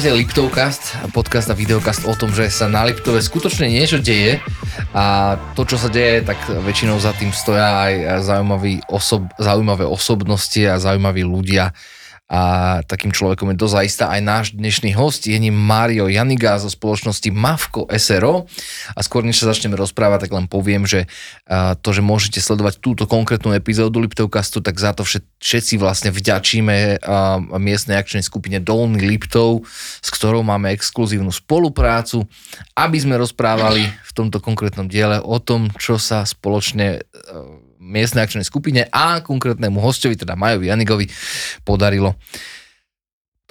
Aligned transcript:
Sledujete 0.00 0.24
Liptovcast, 0.32 0.82
podcast 1.12 1.52
a 1.52 1.54
videokast 1.60 2.08
o 2.08 2.16
tom, 2.16 2.32
že 2.32 2.48
sa 2.48 2.72
na 2.72 2.88
Liptove 2.88 3.20
skutočne 3.20 3.68
niečo 3.68 4.00
deje. 4.00 4.40
A 4.96 5.36
to, 5.52 5.68
čo 5.68 5.76
sa 5.76 5.92
deje, 5.92 6.24
tak 6.24 6.40
väčšinou 6.40 6.96
za 6.96 7.12
tým 7.12 7.28
stoja 7.36 7.84
aj 7.84 8.24
osob, 8.88 9.28
zaujímavé 9.36 9.84
osobnosti 9.84 10.56
a 10.64 10.80
zaujímaví 10.80 11.20
ľudia 11.20 11.76
a 12.30 12.42
takým 12.86 13.10
človekom 13.10 13.50
je 13.50 13.58
dozajista 13.58 14.06
aj 14.06 14.20
náš 14.22 14.46
dnešný 14.54 14.94
host, 14.94 15.26
je 15.26 15.34
ním 15.34 15.58
Mario 15.58 16.06
Janiga 16.06 16.62
zo 16.62 16.70
spoločnosti 16.70 17.26
Mavko 17.34 17.90
SRO 17.98 18.46
a 18.94 19.00
skôr 19.02 19.26
než 19.26 19.42
sa 19.42 19.50
začneme 19.50 19.74
rozprávať, 19.74 20.30
tak 20.30 20.38
len 20.38 20.46
poviem, 20.46 20.86
že 20.86 21.10
to, 21.82 21.90
že 21.90 22.06
môžete 22.06 22.38
sledovať 22.38 22.78
túto 22.78 23.10
konkrétnu 23.10 23.50
epizódu 23.50 23.98
Liptovkastu, 23.98 24.62
tak 24.62 24.78
za 24.78 24.94
to 24.94 25.02
všetci 25.02 25.74
vlastne 25.82 26.14
vďačíme 26.14 27.02
miestnej 27.58 27.98
akčnej 27.98 28.22
skupine 28.22 28.62
Dolný 28.62 29.02
Liptov, 29.02 29.66
s 29.98 30.08
ktorou 30.14 30.46
máme 30.46 30.70
exkluzívnu 30.70 31.34
spoluprácu, 31.34 32.30
aby 32.78 32.98
sme 33.02 33.18
rozprávali 33.18 33.90
v 33.90 34.12
tomto 34.14 34.38
konkrétnom 34.38 34.86
diele 34.86 35.18
o 35.18 35.42
tom, 35.42 35.66
čo 35.74 35.98
sa 35.98 36.22
spoločne 36.22 37.02
miestnej 37.80 38.28
akčnej 38.28 38.44
skupine 38.44 38.86
a 38.92 39.24
konkrétnemu 39.24 39.80
hostovi, 39.80 40.14
teda 40.14 40.36
Majovi 40.36 40.68
Janigovi, 40.68 41.06
podarilo. 41.64 42.14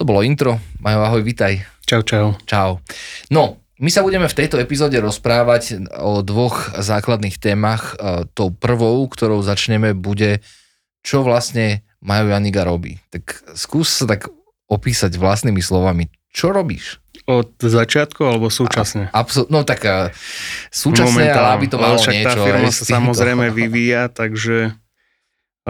To 0.00 0.08
bolo 0.08 0.24
intro. 0.24 0.56
Majo, 0.80 1.04
ahoj, 1.04 1.20
vitaj. 1.20 1.60
Čau, 1.84 2.00
čau. 2.06 2.32
Čau. 2.48 2.80
No, 3.28 3.60
my 3.76 3.90
sa 3.92 4.00
budeme 4.00 4.30
v 4.30 4.38
tejto 4.38 4.56
epizóde 4.56 4.96
rozprávať 4.96 5.92
o 6.00 6.24
dvoch 6.24 6.72
základných 6.78 7.36
témach. 7.36 7.98
E, 7.98 8.24
tou 8.32 8.48
prvou, 8.48 9.04
ktorou 9.10 9.44
začneme, 9.44 9.92
bude, 9.92 10.40
čo 11.04 11.20
vlastne 11.20 11.84
Majo 12.00 12.32
Janiga 12.32 12.64
robí. 12.64 12.96
Tak 13.12 13.56
skús 13.58 13.92
sa 13.92 14.08
tak 14.08 14.32
opísať 14.72 15.20
vlastnými 15.20 15.60
slovami. 15.60 16.08
Čo 16.32 16.54
robíš? 16.54 17.02
Od 17.30 17.54
začiatku 17.62 18.26
alebo 18.26 18.50
súčasne? 18.50 19.06
Absol- 19.14 19.46
no 19.46 19.62
tak 19.62 19.86
uh, 19.86 20.10
súčasne, 20.74 21.30
Momentálne, 21.30 21.46
ale 21.46 21.56
aby 21.62 21.66
to 21.70 21.76
malo 21.78 21.96
však 22.02 22.14
niečo. 22.18 22.26
tá 22.26 22.34
firma 22.42 22.68
sa 22.74 22.82
samozrejme 22.82 23.46
vyvíja, 23.54 24.10
takže 24.10 24.74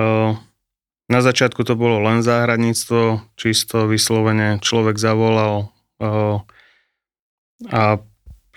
uh, 0.01 0.33
na 1.13 1.21
začiatku 1.21 1.61
to 1.69 1.77
bolo 1.77 2.01
len 2.01 2.25
záhradníctvo, 2.25 3.21
čisto 3.37 3.85
vyslovene 3.85 4.57
človek 4.65 4.97
zavolal 4.97 5.69
uh, 6.01 6.41
a 7.69 8.01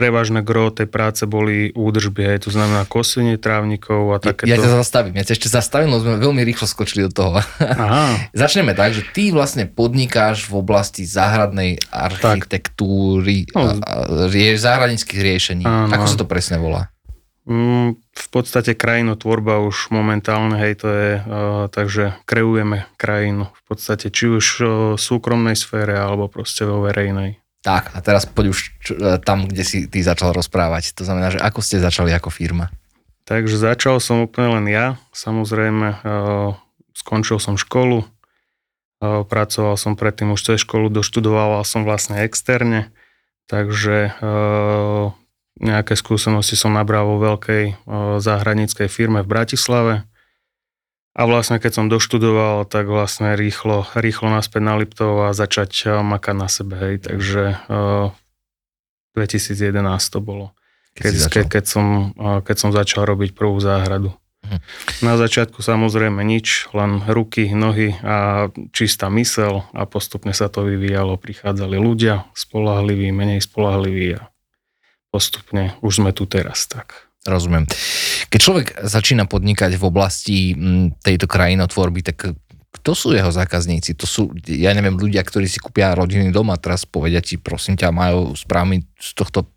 prevažné 0.04 0.44
gro 0.44 0.68
tej 0.68 0.92
práce 0.92 1.24
boli 1.24 1.72
údržby, 1.72 2.36
aj 2.36 2.40
to 2.44 2.52
znamená 2.52 2.84
kosenie 2.84 3.40
trávnikov 3.40 4.12
a 4.12 4.20
takéto. 4.20 4.52
Ja 4.52 4.60
ťa 4.60 4.84
zastavím, 4.84 5.16
ja 5.16 5.24
ťa 5.24 5.40
ešte 5.40 5.48
zastavím, 5.48 5.96
lebo 5.96 6.04
sme 6.04 6.20
veľmi 6.20 6.44
rýchlo 6.44 6.68
skočili 6.68 7.08
do 7.08 7.12
toho. 7.16 7.40
Aha. 7.64 8.28
Začneme 8.36 8.76
tak, 8.76 8.92
že 8.92 9.08
ty 9.16 9.32
vlastne 9.32 9.64
podnikáš 9.64 10.52
v 10.52 10.60
oblasti 10.60 11.08
záhradnej 11.08 11.80
architektúry, 11.88 13.48
no. 13.56 13.80
rie, 14.28 14.60
záhradníckých 14.60 15.22
riešení. 15.24 15.64
Áno. 15.64 15.96
Ako 15.96 16.12
sa 16.12 16.20
to 16.20 16.28
presne 16.28 16.60
volá? 16.60 16.92
Mm, 17.48 18.00
v 18.00 18.28
podstate 18.32 18.76
krajinotvorba 18.76 19.64
už 19.64 19.92
momentálne, 19.92 20.60
hej, 20.60 20.84
to 20.84 20.88
je, 20.92 21.12
uh, 21.20 21.68
takže 21.72 22.16
kreujeme 22.28 22.88
krajinu 23.00 23.52
v 23.52 23.62
podstate, 23.68 24.12
či 24.12 24.32
už 24.32 24.46
v 24.64 25.00
súkromnej 25.00 25.56
sfére, 25.56 25.96
alebo 25.96 26.28
proste 26.28 26.68
vo 26.68 26.84
verejnej. 26.84 27.43
Tak, 27.64 27.96
a 27.96 28.04
teraz 28.04 28.28
poď 28.28 28.52
už 28.52 28.60
e, 28.60 28.72
tam, 29.24 29.48
kde 29.48 29.64
si 29.64 29.88
ty 29.88 30.04
začal 30.04 30.36
rozprávať. 30.36 30.92
To 31.00 31.08
znamená, 31.08 31.32
že 31.32 31.40
ako 31.40 31.64
ste 31.64 31.80
začali 31.80 32.12
ako 32.12 32.28
firma? 32.28 32.68
Takže 33.24 33.56
začal 33.56 34.04
som 34.04 34.28
úplne 34.28 34.60
len 34.60 34.66
ja. 34.68 35.00
Samozrejme, 35.16 35.88
e, 35.96 35.98
skončil 36.92 37.40
som 37.40 37.56
školu, 37.56 38.04
e, 38.04 38.08
pracoval 39.24 39.80
som 39.80 39.96
predtým 39.96 40.36
už 40.36 40.44
cez 40.44 40.60
školu, 40.60 40.92
doštudoval 40.92 41.64
som 41.64 41.88
vlastne 41.88 42.28
externe, 42.28 42.92
takže 43.48 44.16
nejaké 45.60 45.94
skúsenosti 45.94 46.58
som 46.58 46.74
nabral 46.74 47.06
vo 47.06 47.22
veľkej 47.22 47.86
záhradníckej 48.18 48.88
firme 48.90 49.22
v 49.22 49.30
Bratislave 49.30 49.94
a 51.14 51.22
vlastne 51.30 51.62
keď 51.62 51.72
som 51.78 51.86
doštudoval, 51.94 52.66
tak 52.66 52.90
vlastne 52.90 53.38
rýchlo, 53.38 53.86
rýchlo 53.94 54.34
naspäť 54.34 54.62
na 54.66 54.74
Liptov 54.82 55.30
a 55.30 55.38
začať 55.38 55.72
eh, 55.86 55.90
makať 56.02 56.36
na 56.36 56.50
sebe, 56.50 56.74
hej. 56.82 56.96
Takže 57.06 57.44
uh, 57.70 58.10
eh, 59.14 59.22
2011 59.22 59.78
to 60.10 60.20
bolo. 60.20 60.58
Keď, 60.94 61.14
keď, 61.30 61.46
keď, 61.50 61.66
som, 61.66 62.14
uh, 62.18 62.42
keď 62.42 62.58
som 62.58 62.70
začal 62.74 63.06
robiť 63.06 63.38
prvú 63.38 63.58
záhradu. 63.62 64.14
Mhm. 64.44 64.58
Na 65.08 65.16
začiatku 65.16 65.64
samozrejme 65.64 66.20
nič, 66.26 66.68
len 66.76 67.00
ruky, 67.08 67.54
nohy 67.56 67.96
a 68.04 68.50
čistá 68.76 69.08
mysel 69.14 69.64
a 69.72 69.88
postupne 69.88 70.36
sa 70.36 70.52
to 70.52 70.68
vyvíjalo. 70.68 71.16
Prichádzali 71.16 71.80
ľudia, 71.80 72.28
spolahliví, 72.36 73.14
menej 73.16 73.40
spolahliví 73.40 74.20
a 74.20 74.34
postupne 75.14 75.78
už 75.80 76.04
sme 76.04 76.12
tu 76.12 76.28
teraz 76.28 76.68
tak. 76.68 77.08
Rozumiem. 77.24 77.72
Keď 78.34 78.40
človek 78.42 78.68
začína 78.82 79.30
podnikať 79.30 79.78
v 79.78 79.84
oblasti 79.86 80.38
mm, 80.58 81.06
tejto 81.06 81.30
krajinotvorby, 81.30 82.02
tak 82.02 82.34
kto 82.74 82.92
sú 82.98 83.14
jeho 83.14 83.30
zákazníci? 83.30 83.94
To 84.02 84.10
sú, 84.10 84.34
ja 84.50 84.74
neviem, 84.74 84.98
ľudia, 84.98 85.22
ktorí 85.22 85.46
si 85.46 85.62
kúpia 85.62 85.94
rodinný 85.94 86.34
dom 86.34 86.50
a 86.50 86.58
teraz 86.58 86.90
povedia 86.90 87.22
ti, 87.22 87.38
prosím 87.38 87.78
ťa, 87.78 87.94
majú 87.94 88.34
správny 88.34 88.90
z 88.98 89.10
tohto 89.14 89.54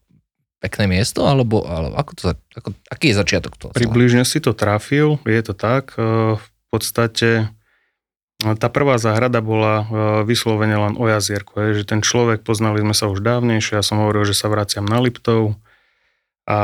pekné 0.60 0.84
miesto, 0.92 1.25
alebo, 1.25 1.64
alebo 1.64 1.97
ako 1.97 2.12
to, 2.12 2.22
ako, 2.53 2.69
aký 2.92 3.12
je 3.12 3.16
začiatok 3.16 3.56
toho? 3.56 3.72
Približne 3.72 4.28
si 4.28 4.44
to 4.44 4.53
trafil, 4.53 5.16
je 5.25 5.43
to 5.43 5.56
tak. 5.56 5.97
E, 5.97 6.37
v 6.37 6.66
podstate 6.69 7.48
e, 8.44 8.53
tá 8.60 8.69
prvá 8.69 9.00
záhrada 9.00 9.41
bola 9.41 9.75
e, 9.81 9.84
vyslovene 10.28 10.76
len 10.76 10.94
o 11.00 11.04
jazierku, 11.08 11.72
že 11.72 11.88
ten 11.88 12.04
človek, 12.04 12.44
poznali 12.44 12.84
sme 12.84 12.93
sa 12.93 13.08
už 13.08 13.25
dávnejšie, 13.25 13.81
ja 13.81 13.84
som 13.84 14.04
hovoril, 14.04 14.28
že 14.28 14.37
sa 14.37 14.53
vraciam 14.53 14.84
na 14.84 15.00
Liptov, 15.00 15.56
a 16.46 16.58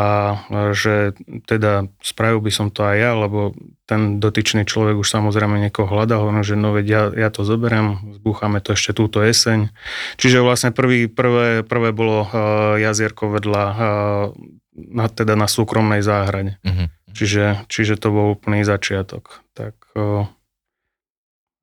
že 0.78 1.10
teda 1.50 1.90
spravil 1.98 2.38
by 2.38 2.54
som 2.54 2.70
to 2.70 2.86
aj 2.86 2.96
ja, 3.02 3.12
lebo 3.18 3.50
ten 3.82 4.22
dotyčný 4.22 4.62
človek 4.62 4.94
už 4.94 5.10
samozrejme 5.10 5.58
niekoho 5.58 5.90
hľadá, 5.90 6.22
hovorím, 6.22 6.46
že 6.46 6.54
no 6.54 6.70
veď 6.70 6.86
ja, 6.86 7.02
ja 7.26 7.28
to 7.34 7.42
zoberiem, 7.42 8.14
zbúchame 8.14 8.62
to 8.62 8.78
ešte 8.78 8.94
túto 8.94 9.18
jeseň. 9.26 9.74
Čiže 10.22 10.38
vlastne 10.38 10.70
prvý, 10.70 11.10
prvé, 11.10 11.66
prvé 11.66 11.90
bolo 11.90 12.30
uh, 12.30 12.78
jazierko 12.78 13.34
vedľa, 13.34 13.64
uh, 13.66 14.30
na, 14.70 15.10
teda 15.10 15.34
na 15.34 15.50
súkromnej 15.50 16.06
záhrade. 16.06 16.62
Uh-huh. 16.62 16.86
Čiže, 17.10 17.66
čiže 17.66 17.98
to 17.98 18.14
bol 18.14 18.38
úplný 18.38 18.62
začiatok. 18.62 19.42
Tak 19.50 19.74
uh, 19.98 20.30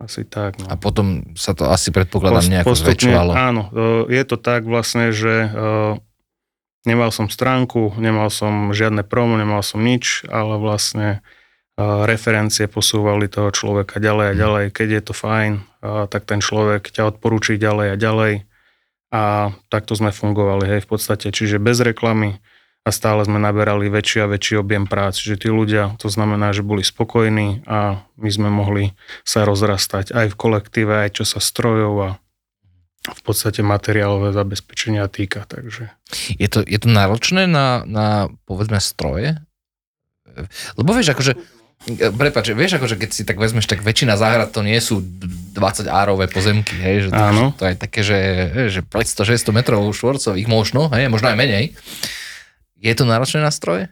asi 0.03 0.27
tak. 0.27 0.59
No. 0.59 0.67
A 0.67 0.75
potom 0.75 1.23
sa 1.39 1.55
to 1.55 1.71
asi 1.71 1.87
predpokladám 1.95 2.51
nejako 2.51 2.75
Postupne, 2.75 2.99
zväčšovalo. 2.99 3.31
Áno, 3.31 3.63
je 4.11 4.23
to 4.27 4.35
tak 4.35 4.67
vlastne, 4.67 5.15
že 5.15 5.47
Nemal 6.87 7.11
som 7.11 7.27
stránku, 7.27 7.99
nemal 7.99 8.31
som 8.31 8.71
žiadne 8.71 9.03
promo, 9.03 9.35
nemal 9.35 9.59
som 9.63 9.83
nič, 9.83 10.23
ale 10.31 10.55
vlastne 10.55 11.19
referencie 11.79 12.67
posúvali 12.67 13.31
toho 13.31 13.55
človeka 13.55 14.03
ďalej 14.03 14.25
a 14.31 14.33
mhm. 14.35 14.39
ďalej. 14.39 14.65
Keď 14.75 14.87
je 14.89 15.01
to 15.03 15.13
fajn, 15.15 15.53
tak 16.11 16.27
ten 16.27 16.43
človek 16.43 16.91
ťa 16.91 17.15
odporúči 17.15 17.55
ďalej 17.55 17.87
a 17.91 17.95
ďalej. 17.95 18.33
A 19.09 19.23
takto 19.73 19.97
sme 19.97 20.13
fungovali, 20.13 20.69
hej, 20.69 20.81
v 20.85 20.89
podstate. 20.93 21.33
Čiže 21.33 21.57
bez 21.57 21.81
reklamy 21.81 22.37
a 22.85 22.93
stále 22.93 23.25
sme 23.25 23.41
naberali 23.41 23.89
väčší 23.89 24.21
a 24.21 24.29
väčší 24.29 24.61
objem 24.61 24.85
prác. 24.85 25.17
Čiže 25.17 25.47
tí 25.47 25.49
ľudia, 25.49 25.97
to 25.97 26.13
znamená, 26.13 26.53
že 26.53 26.61
boli 26.61 26.85
spokojní 26.85 27.65
a 27.65 28.05
my 28.21 28.29
sme 28.29 28.53
mohli 28.53 28.93
sa 29.25 29.49
rozrastať 29.49 30.13
aj 30.13 30.29
v 30.29 30.35
kolektíve, 30.37 30.93
aj 31.09 31.21
čo 31.21 31.23
sa 31.25 31.41
strojov 31.41 31.93
a 32.05 32.09
v 33.07 33.21
podstate 33.23 33.63
materiálové 33.63 34.35
zabezpečenia 34.35 35.07
týka. 35.07 35.47
Takže. 35.47 35.87
Je, 36.35 36.47
to, 36.51 36.61
je 36.67 36.79
to 36.79 36.89
náročné 36.91 37.47
na, 37.47 37.87
na 37.87 38.27
povedzme 38.43 38.83
stroje? 38.83 39.39
Lebo 40.75 40.91
vieš, 40.91 41.15
akože 41.15 41.33
Prepač, 41.95 42.51
vieš, 42.51 42.75
akože 42.75 42.99
keď 42.99 43.09
si 43.15 43.23
tak 43.23 43.39
vezmeš, 43.39 43.63
tak 43.63 43.79
väčšina 43.79 44.19
záhrad 44.19 44.51
to 44.51 44.59
nie 44.59 44.75
sú 44.83 44.99
20 44.99 45.87
árové 45.87 46.27
pozemky, 46.27 46.75
hej, 46.75 47.07
že 47.07 47.09
to, 47.15 47.23
Áno. 47.23 47.55
to 47.55 47.71
je 47.71 47.75
také, 47.79 48.03
že, 48.03 48.19
že 48.67 48.79
500-600 48.83 49.55
metrov 49.55 49.87
štvorcových 49.95 50.43
možno, 50.51 50.91
hej, 50.91 51.07
možno 51.07 51.31
aj 51.31 51.39
menej. 51.39 51.71
Je 52.83 52.91
to 52.91 53.07
náročné 53.07 53.39
na 53.39 53.47
stroje? 53.47 53.87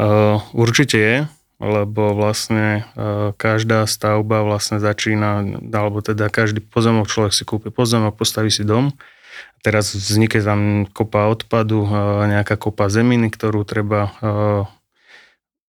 Uh, 0.00 0.40
určite 0.56 0.96
je 0.96 1.16
lebo 1.62 2.18
vlastne 2.18 2.82
e, 2.98 3.30
každá 3.38 3.86
stavba 3.86 4.42
vlastne 4.42 4.82
začína, 4.82 5.62
alebo 5.70 6.02
teda 6.02 6.26
každý 6.26 6.58
pozemok, 6.58 7.06
človek 7.06 7.30
si 7.30 7.46
kúpi 7.46 7.70
pozemok, 7.70 8.18
postaví 8.18 8.50
si 8.50 8.66
dom, 8.66 8.90
teraz 9.62 9.94
vznikne 9.94 10.42
tam 10.42 10.60
kopa 10.90 11.30
odpadu, 11.30 11.86
e, 11.86 11.88
nejaká 12.34 12.58
kopa 12.58 12.90
zeminy, 12.90 13.30
ktorú 13.30 13.62
treba, 13.62 14.10
e, 14.18 14.30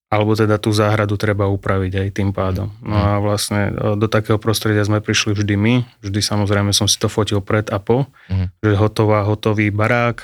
alebo 0.09 0.33
teda 0.33 0.57
tú 0.57 0.73
záhradu 0.73 1.13
treba 1.13 1.45
upraviť 1.45 1.93
aj 2.01 2.09
tým 2.09 2.33
pádom. 2.33 2.73
No 2.81 2.97
a 2.97 3.21
vlastne 3.21 3.73
do 3.93 4.09
takého 4.09 4.41
prostredia 4.41 4.81
sme 4.81 4.97
prišli 4.97 5.37
vždy 5.37 5.55
my, 5.57 5.73
vždy 6.01 6.19
samozrejme 6.25 6.73
som 6.73 6.89
si 6.89 6.97
to 6.97 7.05
fotil 7.05 7.37
pred 7.37 7.69
a 7.69 7.77
po, 7.77 8.09
mm. 8.33 8.61
že 8.65 8.77
hotová, 8.77 9.25
hotový 9.25 9.73
barák, 9.73 10.21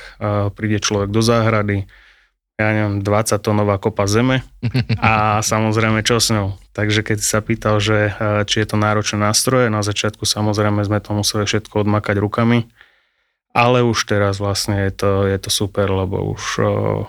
príde 0.54 0.78
človek 0.78 1.10
do 1.10 1.26
záhrady, 1.26 1.90
ja 2.60 2.76
neviem, 2.76 3.00
20 3.00 3.40
tónová 3.40 3.80
kopa 3.80 4.04
zeme 4.04 4.44
a 5.00 5.40
samozrejme 5.40 6.04
čo 6.04 6.20
s 6.20 6.36
ňou. 6.36 6.60
Takže 6.76 7.08
keď 7.08 7.20
sa 7.24 7.40
pýtal, 7.40 7.80
že 7.80 8.12
či 8.46 8.62
je 8.62 8.68
to 8.68 8.76
náročné 8.76 9.20
nástroje, 9.20 9.72
na 9.72 9.80
začiatku 9.80 10.28
samozrejme 10.28 10.84
sme 10.84 11.00
to 11.00 11.16
museli 11.16 11.48
všetko 11.48 11.88
odmakať 11.88 12.20
rukami 12.20 12.68
ale 13.54 13.82
už 13.82 14.06
teraz 14.06 14.38
vlastne 14.38 14.90
je 14.90 14.92
to, 14.94 15.12
je 15.26 15.38
to 15.42 15.50
super, 15.50 15.90
lebo 15.90 16.22
už 16.38 16.44
uh, 16.62 17.04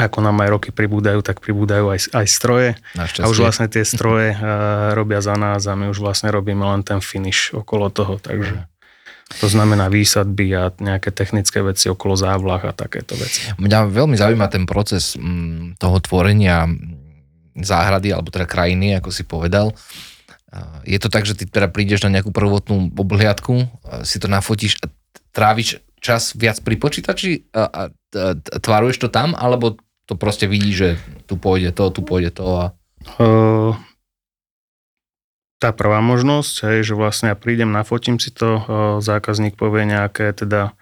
ako 0.00 0.18
nám 0.24 0.40
aj 0.40 0.48
roky 0.48 0.70
pribúdajú, 0.72 1.20
tak 1.20 1.44
pribúdajú 1.44 1.92
aj, 1.92 2.00
aj 2.16 2.26
stroje. 2.28 2.70
A 2.96 3.28
už 3.28 3.44
vlastne 3.44 3.68
tie 3.68 3.84
stroje 3.84 4.32
uh, 4.32 4.96
robia 4.96 5.20
za 5.20 5.36
nás 5.36 5.68
a 5.68 5.76
my 5.76 5.92
už 5.92 6.00
vlastne 6.00 6.32
robíme 6.32 6.64
len 6.64 6.80
ten 6.80 7.04
finish 7.04 7.52
okolo 7.52 7.92
toho, 7.92 8.16
takže 8.16 8.64
to 9.40 9.46
znamená 9.48 9.88
výsadby 9.88 10.46
a 10.52 10.74
nejaké 10.76 11.14
technické 11.14 11.62
veci 11.64 11.88
okolo 11.88 12.18
závlah 12.18 12.60
a 12.68 12.72
takéto 12.76 13.16
veci. 13.16 13.48
Mňa 13.56 13.88
veľmi 13.88 14.16
zaujíma 14.18 14.46
ten 14.52 14.64
proces 14.66 15.16
mm, 15.16 15.80
toho 15.80 15.96
tvorenia 16.02 16.68
záhrady, 17.52 18.12
alebo 18.12 18.32
teda 18.32 18.48
krajiny, 18.48 18.96
ako 18.96 19.12
si 19.12 19.28
povedal. 19.28 19.76
Je 20.84 21.00
to 21.00 21.08
tak, 21.08 21.24
že 21.24 21.36
ty 21.36 21.48
teda 21.48 21.68
prídeš 21.68 22.04
na 22.04 22.12
nejakú 22.12 22.28
prvotnú 22.28 22.92
obhliadku, 22.92 23.68
si 24.04 24.20
to 24.20 24.28
nafotíš 24.28 24.80
a 24.84 24.88
tráviš 25.32 25.80
čas 26.02 26.36
viac 26.36 26.60
pri 26.60 26.76
počítači 26.76 27.48
a, 27.56 27.64
a, 27.68 27.82
a 27.88 28.56
tvaruješ 28.60 29.00
to 29.00 29.08
tam, 29.08 29.32
alebo 29.32 29.80
to 30.04 30.18
proste 30.18 30.50
vidíš, 30.50 30.74
že 30.76 30.90
tu 31.24 31.40
pôjde 31.40 31.72
to, 31.72 31.88
tu 31.88 32.04
pôjde 32.04 32.36
to 32.36 32.44
a... 32.58 32.64
Uh, 33.16 33.72
tá 35.62 35.70
prvá 35.70 36.02
možnosť, 36.02 36.66
hej, 36.66 36.78
že 36.90 36.94
vlastne 36.98 37.30
ja 37.30 37.36
prídem, 37.38 37.70
nafotím 37.70 38.18
si 38.18 38.34
to, 38.34 38.58
uh, 38.58 38.64
zákazník 38.98 39.54
povie 39.54 39.86
nejaké 39.86 40.34
teda 40.34 40.74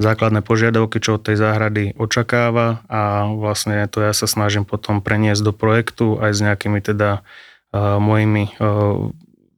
základné 0.00 0.40
požiadavky, 0.40 0.98
čo 1.04 1.20
od 1.20 1.22
tej 1.28 1.36
záhrady 1.36 1.92
očakáva 2.00 2.80
a 2.88 3.28
vlastne 3.28 3.84
to 3.92 4.00
ja 4.00 4.16
sa 4.16 4.24
snažím 4.24 4.64
potom 4.64 5.04
preniesť 5.04 5.44
do 5.44 5.52
projektu 5.52 6.16
aj 6.16 6.32
s 6.32 6.40
nejakými 6.40 6.80
teda 6.80 7.20
uh, 7.20 8.00
mojimi 8.00 8.56
uh, 8.56 9.12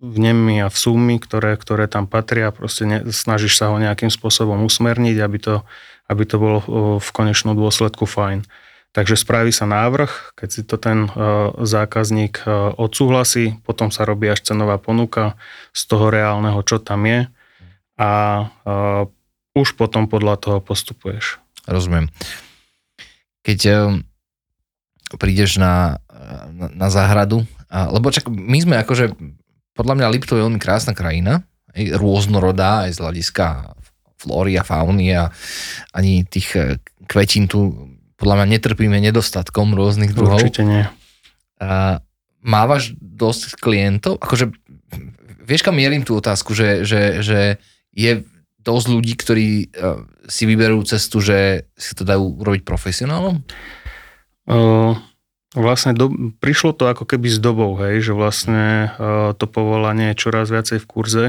vnemy 0.04 0.60
a 0.60 0.68
vsúmy, 0.68 1.16
ktoré, 1.16 1.56
ktoré 1.56 1.88
tam 1.88 2.04
patria. 2.04 2.52
Proste 2.52 2.84
ne, 2.84 2.98
snažíš 3.08 3.56
sa 3.56 3.72
ho 3.72 3.80
nejakým 3.80 4.12
spôsobom 4.12 4.60
usmerniť, 4.68 5.16
aby 5.22 5.38
to, 5.40 5.54
aby 6.12 6.22
to 6.28 6.36
bolo 6.36 6.58
v 7.00 7.08
konečnom 7.14 7.56
dôsledku 7.56 8.04
fajn. 8.04 8.44
Takže 8.94 9.18
spraví 9.18 9.50
sa 9.50 9.66
návrh, 9.66 10.38
keď 10.38 10.48
si 10.54 10.62
to 10.62 10.78
ten 10.78 11.10
zákazník 11.58 12.46
odsúhlasí, 12.78 13.58
potom 13.66 13.90
sa 13.90 14.06
robí 14.06 14.30
až 14.30 14.46
cenová 14.46 14.78
ponuka 14.78 15.34
z 15.74 15.82
toho 15.90 16.14
reálneho, 16.14 16.62
čo 16.62 16.78
tam 16.78 17.02
je 17.02 17.26
a 17.98 18.10
už 19.50 19.74
potom 19.74 20.06
podľa 20.06 20.38
toho 20.38 20.58
postupuješ. 20.62 21.42
Rozumiem. 21.66 22.06
Keď 23.42 23.60
prídeš 25.18 25.58
na, 25.58 25.98
na, 26.54 26.70
na 26.70 26.86
záhradu, 26.86 27.42
lebo 27.74 28.14
čak 28.14 28.30
my 28.30 28.58
sme 28.62 28.78
akože 28.78 29.10
podľa 29.74 29.94
mňa 29.98 30.12
Liptov 30.14 30.38
je 30.38 30.46
veľmi 30.46 30.62
krásna 30.62 30.94
krajina, 30.94 31.42
rôznorodá 31.74 32.86
aj 32.86 32.90
z 32.94 32.98
hľadiska 33.02 33.74
flóry 34.14 34.54
a 34.54 34.62
fauny 34.62 35.10
a 35.12 35.34
ani 35.90 36.22
tých 36.24 36.48
e, 36.54 36.78
kvetín 37.10 37.50
tu 37.50 37.74
podľa 38.16 38.42
mňa 38.42 38.46
netrpíme 38.58 38.98
nedostatkom 38.98 39.74
rôznych 39.74 40.14
druhov. 40.14 40.42
Určite 40.42 40.64
nie. 40.66 40.84
A 41.58 42.00
mávaš 42.42 42.94
dosť 42.98 43.58
klientov? 43.58 44.22
Akože, 44.22 44.50
vieš 45.42 45.62
kam 45.62 45.78
mierim 45.78 46.02
tú 46.06 46.18
otázku, 46.18 46.52
že, 46.52 46.82
že, 46.86 47.22
že 47.22 47.62
je 47.94 48.26
dosť 48.64 48.86
ľudí, 48.90 49.14
ktorí 49.14 49.48
e, 49.48 49.66
si 50.26 50.44
vyberú 50.48 50.80
cestu, 50.88 51.20
že 51.20 51.68
si 51.76 51.92
to 51.92 52.02
dajú 52.02 52.40
urobiť 52.40 52.64
profesionálom? 52.64 53.44
Uh, 54.44 54.96
Vlastne 55.54 55.94
do, 55.94 56.10
prišlo 56.42 56.74
to 56.74 56.90
ako 56.90 57.06
keby 57.06 57.30
s 57.30 57.38
dobou, 57.38 57.78
hej, 57.78 58.02
že 58.02 58.10
vlastne 58.10 58.90
uh, 58.98 59.30
to 59.38 59.46
povolanie 59.46 60.10
je 60.10 60.26
čoraz 60.26 60.50
viacej 60.50 60.82
v 60.82 60.86
kurze. 60.90 61.26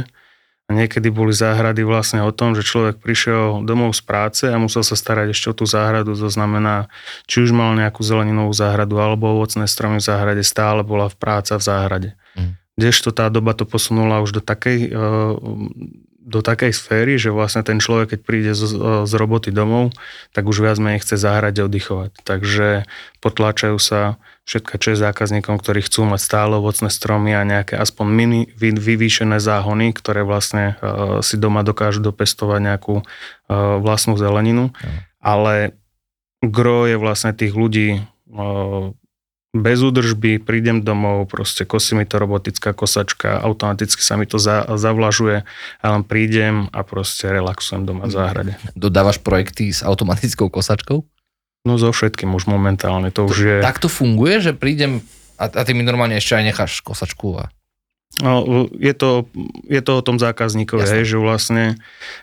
Niekedy 0.65 1.13
boli 1.13 1.29
záhrady 1.29 1.85
vlastne 1.85 2.25
o 2.25 2.33
tom, 2.33 2.57
že 2.57 2.65
človek 2.65 2.97
prišiel 2.97 3.61
domov 3.61 3.93
z 3.93 4.01
práce 4.01 4.43
a 4.49 4.57
musel 4.57 4.81
sa 4.81 4.97
starať 4.97 5.29
ešte 5.29 5.53
o 5.53 5.57
tú 5.57 5.69
záhradu. 5.69 6.17
To 6.17 6.25
znamená, 6.25 6.89
či 7.29 7.45
už 7.45 7.53
mal 7.53 7.77
nejakú 7.77 8.01
zeleninovú 8.01 8.49
záhradu 8.49 8.97
alebo 8.97 9.29
ovocné 9.29 9.69
stromy 9.69 10.01
v 10.01 10.07
záhrade, 10.09 10.41
stále 10.41 10.81
bola 10.81 11.05
v 11.05 11.21
práca 11.21 11.53
v 11.61 11.63
záhrade. 11.69 12.09
Mm. 12.33 12.57
Kdežto 12.81 13.13
tá 13.13 13.29
doba 13.29 13.53
to 13.53 13.69
posunula 13.69 14.25
už 14.25 14.35
do 14.35 14.41
takej 14.41 14.89
uh, 14.89 15.37
do 16.25 16.41
takej 16.41 16.73
sféry, 16.73 17.21
že 17.21 17.29
vlastne 17.29 17.61
ten 17.61 17.77
človek, 17.77 18.17
keď 18.17 18.19
príde 18.25 18.51
z, 18.57 18.65
z 19.05 19.13
roboty 19.13 19.53
domov, 19.53 19.93
tak 20.33 20.49
už 20.49 20.65
viac 20.65 20.81
menej 20.81 21.05
chce 21.05 21.21
zahrať 21.21 21.61
a 21.61 21.65
oddychovať. 21.69 22.11
Takže 22.25 22.89
potláčajú 23.21 23.77
sa 23.77 24.17
všetko, 24.49 24.73
čo 24.81 24.87
je 24.93 25.03
zákazníkom, 25.05 25.61
ktorí 25.61 25.85
chcú 25.85 26.09
mať 26.09 26.21
stále 26.25 26.57
ovocné 26.57 26.89
stromy 26.89 27.37
a 27.37 27.45
nejaké 27.45 27.77
aspoň 27.77 28.05
mini 28.09 28.41
vyvýšené 28.57 29.37
záhony, 29.37 29.93
ktoré 29.93 30.25
vlastne 30.25 30.81
uh, 30.81 31.21
si 31.21 31.37
doma 31.37 31.61
dokážu 31.61 32.01
dopestovať 32.01 32.59
nejakú 32.73 32.95
uh, 33.01 33.05
vlastnú 33.77 34.17
zeleninu. 34.17 34.73
Mm. 34.73 34.97
Ale 35.21 35.53
gro 36.41 36.89
je 36.89 36.97
vlastne 36.97 37.37
tých 37.37 37.53
ľudí 37.53 38.01
uh, 38.33 38.93
bez 39.55 39.79
údržby, 39.79 40.43
prídem 40.43 40.83
domov, 40.83 41.31
proste 41.31 41.63
kosí 41.63 41.95
mi 41.95 42.03
to 42.03 42.19
robotická 42.19 42.75
kosačka, 42.75 43.39
automaticky 43.39 44.03
sa 44.03 44.19
mi 44.19 44.27
to 44.27 44.35
za, 44.35 44.67
zavlažuje 44.67 45.47
a 45.79 45.85
len 45.87 46.03
prídem 46.03 46.67
a 46.75 46.83
proste 46.83 47.31
relaxujem 47.31 47.87
doma 47.87 48.11
v 48.11 48.11
záhrade. 48.11 48.53
Dodávaš 48.75 49.23
projekty 49.23 49.71
s 49.71 49.79
automatickou 49.79 50.51
kosačkou? 50.51 51.07
No 51.65 51.79
so 51.79 51.95
všetkým 51.95 52.35
už 52.35 52.51
momentálne, 52.51 53.09
to 53.15 53.25
už 53.25 53.37
je... 53.39 53.57
Tak 53.63 53.79
to 53.79 53.87
funguje, 53.87 54.43
že 54.43 54.51
prídem 54.51 55.01
a, 55.39 55.47
a 55.47 55.61
ty 55.63 55.71
mi 55.71 55.87
normálne 55.87 56.19
ešte 56.19 56.35
aj 56.35 56.43
necháš 56.43 56.73
kosačku 56.83 57.39
a... 57.39 57.47
No, 58.23 58.69
je, 58.79 58.95
to, 58.95 59.27
je 59.67 59.81
to 59.83 59.99
o 59.99 60.05
tom 60.05 60.23
zákazníkovi, 60.23 60.87
hej, 60.87 61.03
že 61.03 61.17
vlastne 61.19 61.75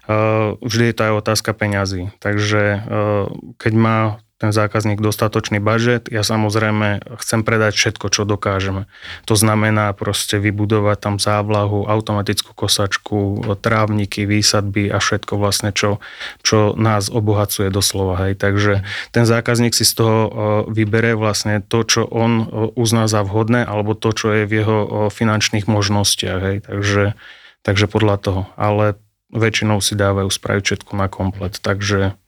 uh, 0.08 0.56
vždy 0.64 0.88
je 0.88 0.94
to 0.96 1.02
aj 1.04 1.12
otázka 1.20 1.52
peňazí. 1.52 2.08
Takže 2.16 2.62
uh, 2.80 3.28
keď 3.60 3.72
má 3.76 3.98
ten 4.42 4.50
zákazník 4.50 4.98
dostatočný 4.98 5.62
budget. 5.62 6.10
Ja 6.10 6.26
samozrejme 6.26 7.14
chcem 7.22 7.46
predať 7.46 7.78
všetko, 7.78 8.10
čo 8.10 8.26
dokážeme. 8.26 8.90
To 9.30 9.38
znamená 9.38 9.94
proste 9.94 10.42
vybudovať 10.42 10.98
tam 10.98 11.14
závlahu, 11.22 11.86
automatickú 11.86 12.50
kosačku, 12.50 13.38
trávniky, 13.62 14.26
výsadby 14.26 14.90
a 14.90 14.98
všetko 14.98 15.38
vlastne, 15.38 15.70
čo, 15.70 16.02
čo 16.42 16.74
nás 16.74 17.06
obohacuje 17.06 17.70
doslova. 17.70 18.18
Hej. 18.26 18.42
Takže 18.42 18.82
ten 19.14 19.24
zákazník 19.30 19.78
si 19.78 19.86
z 19.86 20.02
toho 20.02 20.18
vybere 20.66 21.14
vlastne 21.14 21.62
to, 21.62 21.86
čo 21.86 22.02
on 22.10 22.50
uzná 22.74 23.06
za 23.06 23.22
vhodné, 23.22 23.62
alebo 23.62 23.94
to, 23.94 24.10
čo 24.10 24.42
je 24.42 24.42
v 24.50 24.52
jeho 24.58 25.06
finančných 25.14 25.70
možnostiach. 25.70 26.40
Hej. 26.42 26.56
Takže, 26.66 27.14
takže 27.62 27.86
podľa 27.86 28.16
toho. 28.18 28.42
Ale 28.58 28.98
väčšinou 29.30 29.78
si 29.78 29.94
dávajú 29.94 30.26
spraviť 30.26 30.62
všetko 30.66 30.92
na 30.98 31.06
komplet. 31.06 31.62
Takže 31.62 32.18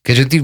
Keďže 0.00 0.24
ty 0.28 0.38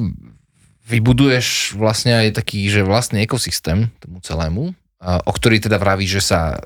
vybuduješ 0.87 1.75
vlastne 1.75 2.15
aj 2.15 2.39
taký, 2.39 2.71
že 2.71 2.87
vlastný 2.87 3.27
ekosystém 3.27 3.91
tomu 3.99 4.23
celému, 4.23 4.77
o 5.03 5.33
ktorý 5.33 5.59
teda 5.59 5.83
vraví, 5.83 6.07
že 6.07 6.23
sa 6.23 6.63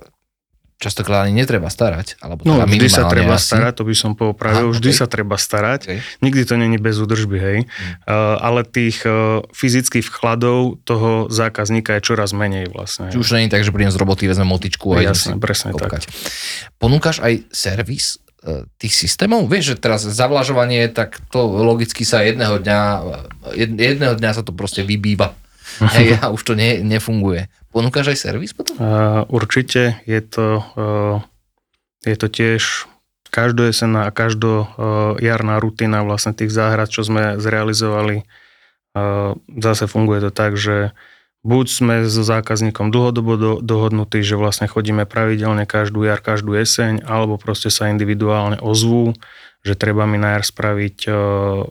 častokrát 0.80 1.28
ani 1.28 1.44
netreba 1.44 1.68
starať. 1.68 2.16
Alebo 2.25 2.49
no, 2.49 2.56
teda 2.56 2.64
vždy 2.64 2.88
sa 2.88 3.04
treba 3.04 3.37
asi. 3.37 3.52
starať, 3.52 3.73
to 3.76 3.85
by 3.85 3.94
som 3.94 4.16
popravil, 4.16 4.73
Aha, 4.73 4.75
vždy 4.80 4.90
okay. 4.90 4.99
sa 4.99 5.06
treba 5.06 5.37
starať. 5.37 5.80
Okay. 5.85 5.99
Nikdy 6.25 6.42
to 6.49 6.54
není 6.56 6.80
bez 6.80 6.97
údržby, 6.97 7.37
hej. 7.37 7.59
Hmm. 7.68 7.92
Uh, 8.09 8.40
ale 8.40 8.64
tých 8.64 9.04
uh, 9.04 9.44
fyzických 9.52 10.09
vkladov 10.09 10.80
toho 10.88 11.28
zákazníka 11.28 12.00
je 12.00 12.02
čoraz 12.02 12.32
menej 12.32 12.73
vlastne. 12.73 13.12
Čiže 13.12 13.20
už 13.20 13.28
je 13.28 13.52
tak, 13.52 13.62
že 13.62 13.70
prídem 13.76 13.92
z 13.92 14.00
roboty, 14.00 14.25
vezmem 14.25 14.49
motičku 14.49 14.97
a 14.97 15.04
Jasne, 15.04 15.37
presne 15.37 15.76
kopkať. 15.76 16.09
tak. 16.09 16.16
Ponúkaš 16.80 17.20
aj 17.20 17.44
servis 17.52 18.16
tých 18.80 18.94
systémov. 18.97 19.44
Vieš, 19.52 19.76
že 19.76 19.82
teraz 19.85 20.00
zavlažovanie, 20.09 20.88
tak 20.88 21.20
to 21.28 21.44
logicky 21.44 22.09
sa 22.09 22.25
jedného 22.25 22.56
dňa, 22.56 22.80
jedného 23.76 24.14
dňa 24.16 24.30
sa 24.32 24.42
to 24.42 24.56
proste 24.56 24.80
vybýva. 24.80 25.37
Hej, 25.97 26.18
a 26.18 26.32
už 26.32 26.42
to 26.42 26.52
ne, 26.56 26.80
nefunguje. 26.82 27.47
Ponúkaš 27.70 28.11
aj 28.11 28.18
servis 28.18 28.50
potom? 28.50 28.75
Uh, 28.80 29.23
určite. 29.30 30.02
Je 30.09 30.20
to, 30.25 30.64
uh, 30.75 31.23
je 32.02 32.16
to 32.18 32.26
tiež 32.26 32.90
každojesená 33.30 34.11
a 34.11 34.14
každojarná 34.14 35.62
rutina 35.62 36.02
vlastne 36.02 36.35
tých 36.35 36.50
záhrad, 36.50 36.90
čo 36.90 37.06
sme 37.06 37.38
zrealizovali. 37.38 38.26
Uh, 38.90 39.38
zase 39.62 39.87
funguje 39.87 40.18
to 40.26 40.30
tak, 40.35 40.59
že 40.59 40.90
buď 41.40 41.66
sme 41.73 41.94
so 42.04 42.20
zákazníkom 42.20 42.92
dlhodobo 42.92 43.32
do, 43.40 43.52
dohodnutí, 43.64 44.20
že 44.20 44.37
vlastne 44.37 44.68
chodíme 44.68 45.09
pravidelne 45.09 45.64
každú 45.64 46.04
jar, 46.04 46.20
každú 46.20 46.52
jeseň, 46.52 47.04
alebo 47.09 47.40
proste 47.40 47.73
sa 47.73 47.88
individuálne 47.88 48.61
ozvú, 48.61 49.16
že 49.64 49.73
treba 49.76 50.04
mi 50.04 50.20
na 50.20 50.37
jar 50.37 50.44
spraviť 50.44 50.97
uh, 51.09 51.64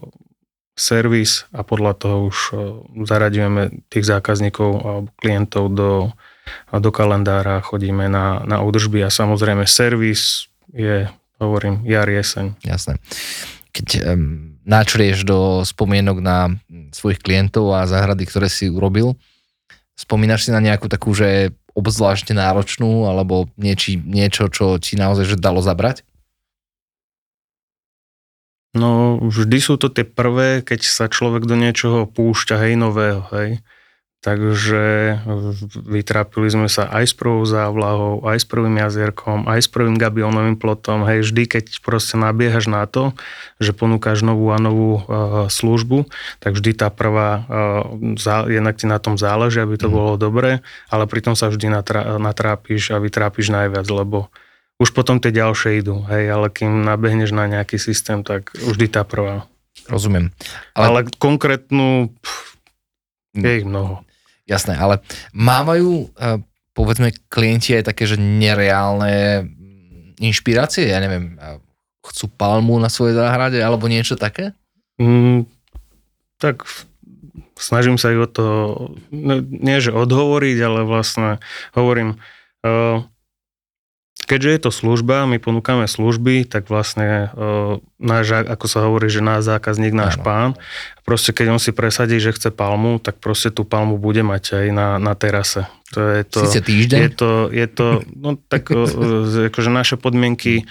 servis 0.74 1.46
a 1.54 1.62
podľa 1.62 1.94
toho 2.02 2.18
už 2.34 2.38
uh, 2.50 2.58
zaradíme 3.06 3.86
tých 3.94 4.10
zákazníkov 4.10 4.70
alebo 4.82 5.10
klientov 5.22 5.64
do, 5.70 5.92
do 6.74 6.90
kalendára, 6.90 7.62
chodíme 7.62 8.10
na, 8.10 8.42
na 8.50 8.66
údržby 8.66 9.06
a 9.06 9.14
samozrejme 9.14 9.70
servis 9.70 10.50
je, 10.74 11.06
hovorím, 11.38 11.86
jar, 11.86 12.10
jeseň. 12.10 12.58
Jasné. 12.66 12.98
Keď 13.70 13.88
um, 14.02 14.58
načrieš 14.66 15.26
do 15.30 15.62
spomienok 15.62 16.18
na 16.26 16.58
svojich 16.90 17.22
klientov 17.22 17.70
a 17.74 17.86
záhrady, 17.86 18.26
ktoré 18.26 18.50
si 18.50 18.66
urobil, 18.66 19.14
Spomínaš 20.00 20.48
si 20.48 20.56
na 20.56 20.64
nejakú 20.64 20.88
takú, 20.88 21.12
že 21.12 21.52
obzvlášť 21.76 22.32
náročnú, 22.32 23.12
alebo 23.12 23.52
nieči, 23.60 24.00
niečo, 24.00 24.48
čo 24.48 24.80
ti 24.80 24.96
naozaj 24.96 25.36
že 25.36 25.36
dalo 25.36 25.60
zabrať? 25.60 26.08
No, 28.72 29.20
vždy 29.20 29.58
sú 29.60 29.76
to 29.76 29.92
tie 29.92 30.08
prvé, 30.08 30.64
keď 30.64 30.88
sa 30.88 31.06
človek 31.12 31.44
do 31.44 31.60
niečoho 31.60 32.08
púšťa, 32.08 32.56
hej, 32.64 32.74
nového, 32.80 33.26
hej. 33.36 33.60
Takže 34.20 35.16
vytrápili 35.88 36.52
sme 36.52 36.68
sa 36.68 36.92
aj 36.92 37.08
s 37.08 37.14
prvou 37.16 37.48
závlahou, 37.48 38.20
aj 38.28 38.44
s 38.44 38.46
prvým 38.52 38.76
jazierkom, 38.76 39.48
aj 39.48 39.64
s 39.64 39.72
prvým 39.72 39.96
gabionovým 39.96 40.60
plotom. 40.60 41.08
Hej, 41.08 41.32
vždy, 41.32 41.48
keď 41.48 41.80
proste 41.80 42.20
nabiehaš 42.20 42.68
na 42.68 42.84
to, 42.84 43.16
že 43.64 43.72
ponúkaš 43.72 44.20
novú 44.28 44.52
a 44.52 44.60
novú 44.60 45.00
uh, 45.00 45.48
službu, 45.48 46.04
tak 46.44 46.60
vždy 46.60 46.76
tá 46.76 46.92
prvá, 46.92 47.48
uh, 47.48 48.52
jednak 48.52 48.76
ti 48.76 48.92
na 48.92 49.00
tom 49.00 49.16
záleží, 49.16 49.64
aby 49.64 49.80
to 49.80 49.88
mm. 49.88 49.96
bolo 49.96 50.14
dobré, 50.20 50.60
ale 50.92 51.08
pritom 51.08 51.40
sa 51.40 51.48
vždy 51.48 51.72
natrá, 51.72 52.20
natrápiš 52.20 52.92
a 52.92 53.00
vytrápiš 53.00 53.56
najviac, 53.56 53.88
lebo 53.88 54.28
už 54.84 54.92
potom 54.92 55.24
tie 55.24 55.32
ďalšie 55.32 55.80
idú, 55.80 56.04
hej, 56.12 56.28
ale 56.28 56.52
kým 56.52 56.84
nabehneš 56.84 57.32
na 57.32 57.48
nejaký 57.48 57.80
systém, 57.80 58.28
tak 58.28 58.52
vždy 58.52 58.92
tá 58.92 59.08
prvá. 59.08 59.48
Rozumiem. 59.88 60.36
Ale, 60.76 61.08
ale 61.08 61.16
konkrétnu, 61.16 62.12
pff, 62.20 62.60
je 63.32 63.64
ich 63.64 63.68
mnoho. 63.68 64.04
Jasné, 64.50 64.74
ale 64.74 65.06
mávajú, 65.32 66.10
eh, 66.18 66.42
povedzme, 66.74 67.14
klienti 67.30 67.78
aj 67.78 67.94
také, 67.94 68.10
že 68.10 68.18
nereálne 68.18 69.46
inšpirácie, 70.18 70.90
ja 70.90 70.98
neviem, 70.98 71.38
eh, 71.38 71.62
chcú 72.02 72.26
palmu 72.34 72.82
na 72.82 72.90
svojej 72.90 73.14
záhrade 73.14 73.62
alebo 73.62 73.86
niečo 73.86 74.18
také? 74.18 74.58
Mm, 74.98 75.46
tak 76.42 76.66
snažím 77.60 78.02
sa 78.02 78.10
ich 78.10 78.20
o 78.20 78.28
to, 78.28 78.46
no, 79.14 79.34
nie 79.44 79.78
že 79.84 79.94
odhovoriť, 79.94 80.58
ale 80.64 80.80
vlastne 80.88 81.44
hovorím, 81.76 82.18
uh, 82.64 83.04
keďže 84.30 84.50
je 84.54 84.60
to 84.62 84.72
služba, 84.72 85.26
my 85.26 85.42
ponúkame 85.42 85.90
služby, 85.90 86.46
tak 86.46 86.70
vlastne 86.70 87.34
uh, 87.34 87.82
náš, 87.98 88.46
ako 88.46 88.66
sa 88.70 88.86
hovorí, 88.86 89.10
že 89.10 89.26
náš 89.26 89.50
zákazník, 89.50 89.90
náš 89.90 90.22
Áno. 90.22 90.26
pán, 90.26 90.50
proste 91.02 91.34
keď 91.34 91.58
on 91.58 91.62
si 91.62 91.74
presadí, 91.74 92.22
že 92.22 92.38
chce 92.38 92.54
palmu, 92.54 93.02
tak 93.02 93.18
proste 93.18 93.50
tú 93.50 93.66
palmu 93.66 93.98
bude 93.98 94.22
mať 94.22 94.62
aj 94.62 94.68
na, 94.70 94.88
na 95.02 95.18
terase. 95.18 95.66
To 95.98 96.06
je 96.06 96.22
to, 96.30 96.46
Sice 96.46 96.62
týždeň? 96.62 97.00
Je 97.02 97.10
to, 97.10 97.32
je 97.50 97.68
to 97.68 97.86
no 98.14 98.38
tak 98.38 98.70
uh, 98.70 99.50
akože 99.50 99.74
naše 99.74 99.98
podmienky 99.98 100.70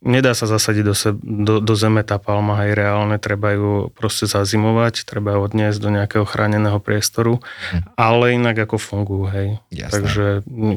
nedá 0.00 0.32
sa 0.32 0.48
zasadiť 0.48 0.84
do, 0.84 0.94
se, 0.96 1.12
do, 1.20 1.60
do 1.60 1.74
zeme 1.76 2.00
tá 2.00 2.16
palma, 2.16 2.64
aj 2.64 2.70
reálne, 2.72 3.16
treba 3.20 3.52
ju 3.52 3.92
proste 3.92 4.24
zazimovať, 4.24 5.04
treba 5.04 5.36
ju 5.36 5.44
odniesť 5.44 5.78
do 5.78 5.90
nejakého 5.92 6.24
chráneného 6.24 6.80
priestoru, 6.80 7.44
hm. 7.44 7.96
ale 8.00 8.40
inak 8.40 8.56
ako 8.64 8.80
fungujú, 8.80 9.24
hej. 9.28 9.48
Jasné. 9.68 9.92
Takže 9.92 10.26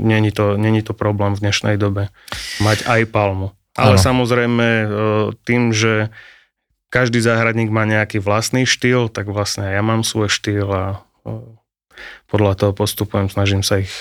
není 0.03 0.35
to, 0.35 0.59
není 0.59 0.83
to 0.83 0.91
problém 0.91 1.39
v 1.39 1.47
dnešnej 1.47 1.79
dobe 1.79 2.11
mať 2.59 2.83
aj 2.83 3.01
palmu. 3.07 3.55
Ale 3.79 3.95
ano. 3.95 4.03
samozrejme 4.03 4.67
tým, 5.47 5.71
že 5.71 6.11
každý 6.91 7.23
záhradník 7.23 7.71
má 7.71 7.87
nejaký 7.87 8.19
vlastný 8.19 8.67
štýl, 8.67 9.07
tak 9.07 9.31
vlastne 9.31 9.71
ja 9.71 9.79
mám 9.79 10.03
svoj 10.03 10.27
štýl 10.27 10.67
a 10.67 10.83
podľa 12.27 12.53
toho 12.59 12.71
postupujem, 12.75 13.31
snažím 13.31 13.63
sa 13.63 13.79
ich 13.79 13.91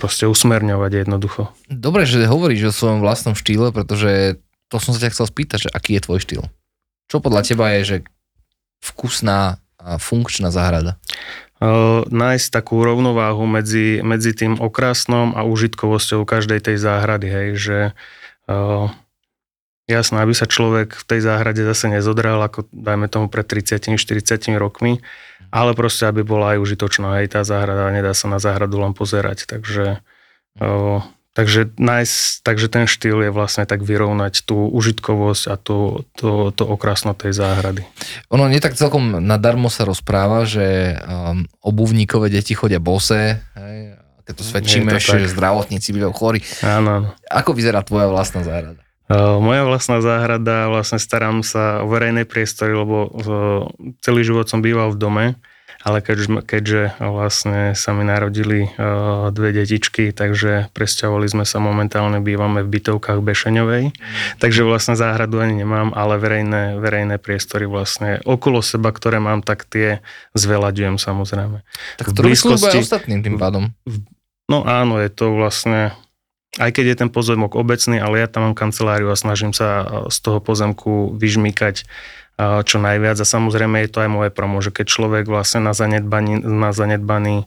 proste 0.00 0.24
usmerňovať 0.26 1.04
jednoducho. 1.04 1.52
Dobre, 1.68 2.08
že 2.08 2.24
hovoríš 2.24 2.72
o 2.72 2.76
svojom 2.76 3.00
vlastnom 3.04 3.36
štýle, 3.36 3.70
pretože 3.70 4.40
to 4.68 4.76
som 4.80 4.92
sa 4.92 5.08
ťa 5.08 5.12
chcel 5.16 5.26
spýtať, 5.28 5.58
že 5.68 5.70
aký 5.72 5.96
je 5.96 6.04
tvoj 6.04 6.20
štýl? 6.20 6.44
Čo 7.08 7.24
podľa 7.24 7.42
teba 7.44 7.72
je, 7.76 7.80
že 7.84 7.96
vkusná 8.84 9.58
a 9.78 9.96
funkčná 9.96 10.52
záhrada? 10.52 11.00
Uh, 11.58 12.06
nájsť 12.06 12.54
takú 12.54 12.78
rovnováhu 12.86 13.42
medzi, 13.48 13.98
medzi 14.04 14.30
tým 14.30 14.62
okrasnom 14.62 15.34
a 15.34 15.42
užitkovosťou 15.42 16.22
každej 16.22 16.62
tej 16.62 16.76
záhrady, 16.78 17.26
hej, 17.26 17.48
že 17.58 17.78
uh, 18.46 18.86
jasné, 19.90 20.22
aby 20.22 20.34
sa 20.36 20.46
človek 20.46 20.94
v 20.94 21.04
tej 21.08 21.20
záhrade 21.26 21.64
zase 21.66 21.90
nezodral, 21.90 22.38
ako 22.46 22.68
dajme 22.70 23.10
tomu 23.10 23.26
pred 23.26 23.42
30-40 23.42 23.98
rokmi, 24.54 25.02
ale 25.48 25.72
proste, 25.72 26.08
aby 26.08 26.24
bola 26.24 26.56
aj 26.56 26.58
užitočná 26.60 27.24
aj 27.24 27.26
tá 27.36 27.40
záhrada, 27.44 27.92
nedá 27.92 28.12
sa 28.12 28.28
na 28.28 28.36
záhradu 28.40 28.80
len 28.80 28.92
pozerať, 28.92 29.48
takže, 29.48 30.00
o, 30.60 31.00
takže, 31.32 31.72
nice, 31.80 32.40
takže 32.44 32.68
ten 32.68 32.84
štýl 32.84 33.28
je 33.28 33.30
vlastne 33.32 33.64
tak 33.64 33.84
vyrovnať 33.84 34.44
tú 34.44 34.68
užitkovosť 34.68 35.44
a 35.48 35.54
to, 35.56 36.08
to, 36.16 36.52
to 36.52 36.64
okrasno 36.66 37.12
tej 37.16 37.36
záhrady. 37.36 37.82
Ono 38.32 38.48
nie 38.48 38.60
tak 38.60 38.76
celkom 38.76 39.20
nadarmo 39.22 39.68
sa 39.72 39.88
rozpráva, 39.88 40.44
že 40.48 40.98
um, 41.00 41.48
obuvníkové 41.64 42.32
deti 42.32 42.52
chodia 42.56 42.80
bose, 42.80 43.38
hej, 43.38 43.78
keď 44.28 44.34
to 44.36 44.44
svedčíme, 44.44 44.92
to 44.92 45.00
že 45.00 45.32
zdravotníci 45.32 45.96
bývajú 45.96 46.12
chorí. 46.12 46.40
Áno. 46.60 47.16
Ako 47.32 47.56
vyzerá 47.56 47.80
tvoja 47.80 48.12
vlastná 48.12 48.44
záhrada? 48.44 48.87
Moja 49.08 49.64
vlastná 49.64 50.04
záhrada, 50.04 50.68
vlastne 50.68 51.00
starám 51.00 51.40
sa 51.40 51.80
o 51.80 51.88
verejné 51.88 52.28
priestory, 52.28 52.76
lebo 52.76 53.08
celý 54.04 54.20
život 54.20 54.44
som 54.52 54.60
býval 54.60 54.92
v 54.92 55.00
dome, 55.00 55.26
ale 55.80 56.02
keďže, 56.02 56.42
keďže 56.42 56.82
vlastne 57.00 57.72
sa 57.72 57.94
mi 57.94 58.04
narodili 58.04 58.68
dve 59.32 59.54
detičky, 59.54 60.10
takže 60.10 60.74
presťahovali 60.74 61.24
sme 61.30 61.44
sa 61.46 61.62
momentálne, 61.62 62.18
bývame 62.20 62.66
v 62.66 62.68
bytovkách 62.68 63.22
Bešeňovej, 63.22 63.94
takže 64.42 64.66
vlastne 64.66 64.98
záhradu 64.98 65.38
ani 65.38 65.62
nemám, 65.64 65.94
ale 65.94 66.18
verejné, 66.18 66.76
verejné 66.82 67.16
priestory 67.22 67.64
vlastne 67.70 68.18
okolo 68.26 68.60
seba, 68.60 68.90
ktoré 68.90 69.22
mám, 69.22 69.40
tak 69.40 69.70
tie 69.70 70.02
zveľaďujem 70.34 70.98
samozrejme. 70.98 71.62
Tak 71.96 72.12
to 72.12 72.26
blízkosti, 72.26 72.84
ostatným 72.84 73.22
tým 73.22 73.38
pádom. 73.38 73.70
No 74.50 74.66
áno, 74.66 74.98
je 74.98 75.08
to 75.08 75.32
vlastne 75.32 75.94
aj 76.56 76.70
keď 76.72 76.84
je 76.94 76.96
ten 77.04 77.10
pozemok 77.12 77.60
obecný, 77.60 78.00
ale 78.00 78.24
ja 78.24 78.28
tam 78.30 78.48
mám 78.48 78.56
kanceláriu 78.56 79.12
a 79.12 79.20
snažím 79.20 79.52
sa 79.52 79.84
z 80.08 80.18
toho 80.24 80.40
pozemku 80.40 81.12
vyžmýkať 81.12 81.84
čo 82.38 82.76
najviac. 82.80 83.20
A 83.20 83.26
samozrejme 83.26 83.84
je 83.84 83.90
to 83.92 84.00
aj 84.00 84.10
moje 84.10 84.30
promo, 84.32 84.64
že 84.64 84.72
keď 84.72 84.86
človek 84.88 85.24
vlastne 85.28 85.66
na 85.66 85.76
zanedbaný, 85.76 86.40
na 86.40 86.72
zanedbaný 86.72 87.44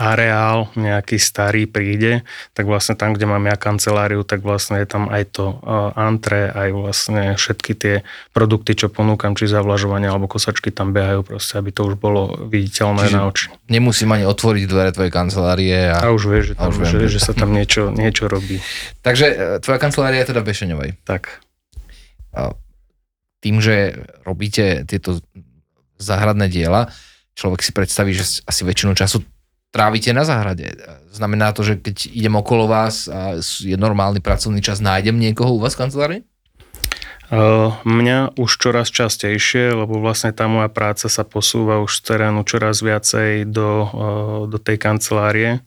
areál 0.00 0.72
nejaký 0.72 1.20
starý 1.20 1.68
príde, 1.68 2.24
tak 2.56 2.64
vlastne 2.64 2.96
tam, 2.96 3.12
kde 3.12 3.28
mám 3.28 3.44
ja 3.44 3.56
kanceláriu, 3.60 4.24
tak 4.24 4.40
vlastne 4.40 4.80
je 4.80 4.88
tam 4.88 5.12
aj 5.12 5.22
to 5.36 5.60
uh, 5.60 5.92
antre, 5.92 6.48
aj 6.48 6.68
vlastne 6.72 7.22
všetky 7.36 7.72
tie 7.76 7.94
produkty, 8.32 8.72
čo 8.72 8.88
ponúkam, 8.88 9.36
či 9.36 9.50
zavlažovanie 9.50 10.08
alebo 10.08 10.30
kosačky 10.30 10.72
tam 10.72 10.96
behajú 10.96 11.26
proste, 11.26 11.60
aby 11.60 11.70
to 11.74 11.84
už 11.92 12.00
bolo 12.00 12.32
viditeľné 12.48 13.04
Čiže 13.08 13.16
na 13.16 13.22
oči. 13.28 13.44
Nemusím 13.68 14.16
ani 14.16 14.24
otvoriť 14.24 14.64
dvere 14.64 14.90
tvojej 14.96 15.12
kancelárie. 15.12 15.92
A, 15.92 16.08
a 16.08 16.14
už 16.14 16.22
vieš, 16.28 16.44
že, 16.52 16.54
tam, 16.56 16.72
už 16.72 16.76
viem, 16.80 16.92
že, 16.92 16.98
že 17.12 17.20
sa 17.20 17.32
tam 17.36 17.52
niečo, 17.52 17.92
niečo 17.92 18.32
robí. 18.32 18.64
Takže 19.04 19.26
e, 19.28 19.34
tvoja 19.60 19.78
kancelária 19.80 20.24
je 20.24 20.30
teda 20.32 20.40
v 20.40 20.48
Bešeňovej. 20.48 20.90
Tak. 21.04 21.42
A 22.32 22.56
tým, 23.44 23.60
že 23.60 24.06
robíte 24.24 24.86
tieto 24.88 25.20
záhradné 26.00 26.48
diela, 26.48 26.88
človek 27.34 27.60
si 27.64 27.72
predstaví, 27.72 28.12
že 28.12 28.44
asi 28.44 28.62
väčšinu 28.62 28.92
času 28.94 29.24
trávite 29.72 30.12
na 30.12 30.22
záhrade. 30.22 30.76
Znamená 31.10 31.56
to, 31.56 31.64
že 31.64 31.80
keď 31.80 32.12
idem 32.12 32.36
okolo 32.36 32.68
vás 32.68 33.08
a 33.08 33.40
je 33.40 33.74
normálny 33.74 34.20
pracovný 34.20 34.60
čas, 34.60 34.84
nájdem 34.84 35.16
niekoho 35.16 35.56
u 35.56 35.58
vás 35.58 35.74
v 35.74 35.80
kancelárii? 35.88 36.22
Uh, 37.32 37.72
mňa 37.88 38.36
už 38.36 38.60
čoraz 38.60 38.92
častejšie, 38.92 39.72
lebo 39.72 40.04
vlastne 40.04 40.36
tá 40.36 40.44
moja 40.44 40.68
práca 40.68 41.08
sa 41.08 41.24
posúva 41.24 41.80
už 41.80 42.04
z 42.04 42.12
terénu 42.12 42.44
čoraz 42.44 42.84
viacej 42.84 43.48
do, 43.48 43.88
uh, 43.88 43.88
do 44.44 44.60
tej 44.60 44.76
kancelárie, 44.76 45.64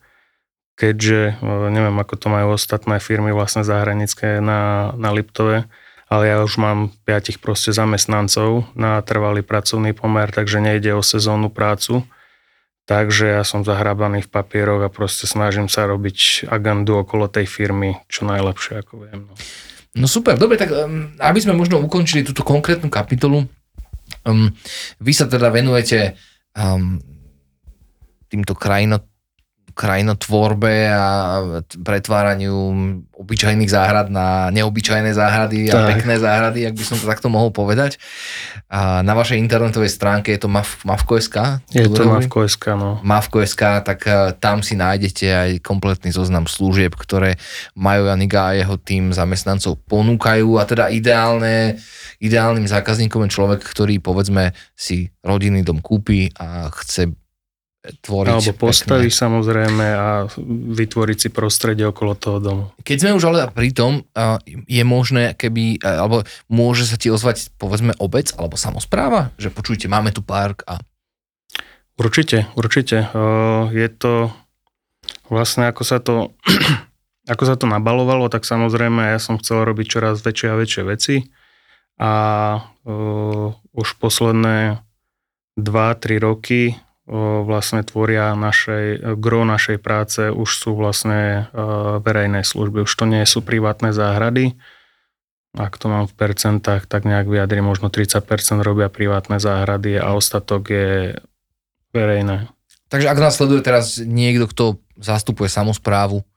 keďže 0.77 1.41
uh, 1.41 1.74
neviem, 1.74 1.97
ako 1.97 2.21
to 2.21 2.27
majú 2.29 2.53
ostatné 2.53 3.01
firmy 3.01 3.33
vlastne 3.33 3.65
zahranické 3.65 4.45
na, 4.45 4.93
na 4.93 5.09
Liptove, 5.09 5.65
ale 6.05 6.29
ja 6.29 6.45
už 6.45 6.62
mám 6.62 6.93
piatich 7.01 7.41
proste 7.41 7.74
zamestnancov 7.74 8.69
na 8.77 9.01
trvalý 9.01 9.41
pracovný 9.41 9.97
pomer, 9.97 10.29
takže 10.29 10.62
nejde 10.62 10.93
o 10.93 11.01
sezónnu 11.01 11.50
prácu 11.50 12.05
Takže 12.86 13.42
ja 13.42 13.42
som 13.42 13.65
zahrabaný 13.65 14.30
v 14.30 14.32
papieroch 14.32 14.86
a 14.86 14.94
proste 14.94 15.25
snažím 15.25 15.65
sa 15.65 15.89
robiť 15.89 16.46
agendu 16.54 17.01
okolo 17.01 17.25
tej 17.25 17.50
firmy 17.50 17.98
čo 18.06 18.30
najlepšie, 18.30 18.86
ako 18.86 18.94
viem. 19.10 19.25
No, 19.25 19.34
no 19.98 20.06
super, 20.06 20.38
dobre, 20.38 20.62
tak 20.62 20.70
um, 20.70 21.18
aby 21.18 21.39
sme 21.42 21.58
možno 21.58 21.82
ukončili 21.82 22.22
túto 22.22 22.46
konkrétnu 22.46 22.94
kapitolu, 22.94 23.50
um, 24.22 24.54
vy 25.01 25.12
sa 25.18 25.25
teda 25.25 25.50
venujete 25.50 26.13
um, 26.54 27.01
týmto 28.30 28.54
krajinot 28.54 29.01
krajinotvorbe 29.75 30.88
a 30.88 31.03
pretváraniu 31.84 32.55
obyčajných 33.12 33.67
záhrad 33.67 34.08
na 34.08 34.48
neobyčajné 34.55 35.12
záhrady 35.12 35.67
a 35.67 35.84
tak. 35.84 36.00
pekné 36.00 36.15
záhrady, 36.15 36.63
ak 36.63 36.79
by 36.79 36.84
som 36.88 36.96
to 36.96 37.03
takto 37.03 37.27
mohol 37.27 37.51
povedať. 37.51 38.00
A 38.72 39.03
na 39.03 39.12
vašej 39.12 39.36
internetovej 39.36 39.91
stránke 39.91 40.32
je 40.32 40.39
to 40.39 40.48
Mav, 40.48 40.67
Mavko.sk? 40.88 41.60
Je 41.75 41.91
to 41.91 42.08
Mavko.sk, 42.08 42.72
no. 42.79 43.03
Mavko.sk, 43.03 43.84
tak 43.84 44.00
e, 44.08 44.32
tam 44.39 44.63
si 44.63 44.79
nájdete 44.79 45.27
aj 45.27 45.50
kompletný 45.60 46.15
zoznam 46.15 46.48
služieb, 46.48 46.96
ktoré 46.96 47.36
majú 47.75 48.08
Janiga 48.08 48.51
a 48.51 48.55
jeho 48.55 48.79
tým 48.79 49.12
zamestnancov 49.12 49.75
ponúkajú 49.91 50.55
a 50.55 50.63
teda 50.63 50.88
ideálne, 50.88 51.75
ideálnym 52.24 52.63
zákazníkom 52.63 53.27
je 53.27 53.36
človek, 53.36 53.60
ktorý 53.60 54.00
povedzme 54.00 54.55
si 54.72 55.12
rodinný 55.20 55.67
dom 55.67 55.84
kúpi 55.84 56.32
a 56.39 56.72
chce 56.72 57.12
tvoriť. 58.01 58.32
Alebo 58.32 58.51
pekné. 58.72 59.10
samozrejme 59.10 59.86
a 59.86 60.08
vytvoriť 60.75 61.18
si 61.18 61.30
prostredie 61.30 61.86
okolo 61.86 62.13
toho 62.18 62.38
domu. 62.42 62.63
Keď 62.82 62.98
sme 63.01 63.12
už 63.18 63.24
ale 63.30 63.50
pri 63.51 63.70
tom, 63.72 64.06
je 64.68 64.84
možné, 64.84 65.38
keby, 65.38 65.82
alebo 65.82 66.25
môže 66.50 66.89
sa 66.89 66.98
ti 66.98 67.13
ozvať 67.13 67.54
povedzme 67.62 67.94
obec 68.01 68.34
alebo 68.36 68.58
samozpráva, 68.58 69.34
že 69.38 69.54
počujte, 69.54 69.86
máme 69.86 70.10
tu 70.10 70.25
park 70.25 70.65
a... 70.65 70.82
Určite, 71.96 72.51
určite. 72.60 73.08
Je 73.72 73.88
to 73.88 74.34
vlastne 75.32 75.70
ako 75.70 75.84
sa 75.88 76.04
to 76.04 76.36
ako 77.34 77.44
sa 77.46 77.56
to 77.58 77.65
nabalovalo, 77.65 78.30
tak 78.30 78.46
samozrejme 78.46 79.15
ja 79.15 79.20
som 79.22 79.42
chcel 79.42 79.65
robiť 79.65 79.88
čoraz 79.88 80.22
väčšie 80.22 80.48
a 80.54 80.60
väčšie 80.60 80.84
veci 80.86 81.15
a 81.96 82.12
uh, 82.60 83.56
už 83.74 83.88
posledné 83.98 84.84
2-3 85.56 86.20
roky 86.20 86.75
vlastne 87.05 87.85
tvoria 87.85 88.33
našej, 88.33 89.17
gro 89.21 89.45
našej 89.45 89.77
práce 89.77 90.33
už 90.33 90.50
sú 90.50 90.74
vlastne 90.74 91.53
verejné 92.01 92.41
služby. 92.41 92.89
Už 92.89 92.93
to 92.97 93.05
nie 93.05 93.21
sú 93.29 93.45
privátne 93.45 93.93
záhrady. 93.93 94.57
Ak 95.55 95.79
to 95.79 95.88
mám 95.88 96.09
v 96.09 96.17
percentách, 96.17 96.83
tak 96.89 97.07
nejak 97.07 97.31
vyjadri, 97.31 97.63
možno 97.63 97.88
30% 97.88 98.25
robia 98.59 98.91
privátne 98.91 99.39
záhrady 99.39 100.01
a 100.01 100.17
ostatok 100.17 100.63
je 100.67 101.15
verejné. 101.95 102.51
Takže 102.91 103.07
ak 103.07 103.21
nás 103.24 103.39
sleduje 103.39 103.63
teraz 103.63 104.01
niekto, 104.01 104.51
kto 104.51 104.65
zastupuje 105.00 105.47
samozprávu, 105.47 106.27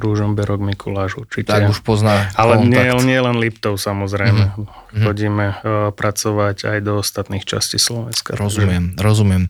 Rúžomberok 0.00 0.58
Mikuláš 0.64 1.20
určite. 1.20 1.52
Tak 1.52 1.68
už 1.68 1.84
pozná 1.84 2.32
Ale 2.34 2.64
nie, 2.64 2.80
nie 3.04 3.20
len 3.20 3.36
Liptov 3.36 3.76
samozrejme. 3.76 4.56
Mm-hmm. 4.56 5.02
Chodíme 5.04 5.46
uh, 5.52 5.56
pracovať 5.92 6.64
aj 6.64 6.78
do 6.80 6.98
ostatných 6.98 7.44
častí 7.44 7.76
Slovenska. 7.76 8.34
Rozumiem, 8.34 8.96
takže. 8.96 9.04
rozumiem. 9.04 9.42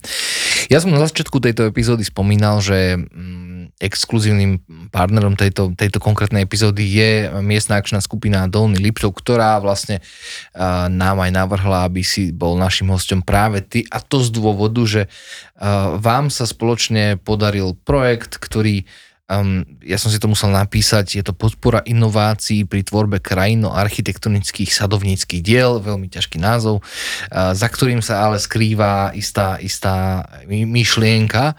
Ja 0.67 0.83
som 0.83 0.91
na 0.91 1.01
začiatku 1.03 1.39
tejto 1.39 1.71
epizódy 1.71 2.03
spomínal, 2.03 2.59
že 2.59 2.99
mm, 2.99 3.79
exkluzívnym 3.79 4.63
partnerom 4.91 5.39
tejto, 5.39 5.75
tejto 5.79 6.03
konkrétnej 6.03 6.43
epizódy 6.47 6.87
je 6.87 7.11
miestna 7.43 7.79
akčná 7.79 8.03
skupina 8.03 8.51
Dolný 8.51 8.83
Liptov, 8.83 9.15
ktorá 9.15 9.63
vlastne 9.63 10.03
uh, 10.03 10.91
nám 10.91 11.23
aj 11.23 11.31
navrhla, 11.33 11.87
aby 11.87 12.03
si 12.03 12.35
bol 12.35 12.59
našim 12.59 12.91
hostom 12.91 13.23
práve 13.23 13.63
ty 13.63 13.87
a 13.91 14.03
to 14.03 14.19
z 14.23 14.35
dôvodu, 14.35 14.83
že 14.87 15.03
uh, 15.07 15.99
vám 16.03 16.35
sa 16.35 16.47
spoločne 16.51 17.19
podaril 17.23 17.79
projekt, 17.87 18.43
ktorý 18.43 18.87
Um, 19.33 19.65
ja 19.81 19.97
som 19.97 20.13
si 20.13 20.21
to 20.21 20.29
musel 20.29 20.53
napísať, 20.53 21.17
je 21.17 21.25
to 21.25 21.33
podpora 21.33 21.81
inovácií 21.89 22.69
pri 22.69 22.85
tvorbe 22.85 23.17
krajino-architektonických 23.25 24.69
sadovníckých 24.69 25.41
diel, 25.41 25.81
veľmi 25.81 26.13
ťažký 26.13 26.37
názov, 26.37 26.85
uh, 26.85 27.57
za 27.57 27.69
ktorým 27.73 28.05
sa 28.05 28.29
ale 28.29 28.37
skrýva 28.37 29.17
istá, 29.17 29.57
istá 29.57 30.29
myšlienka, 30.45 31.57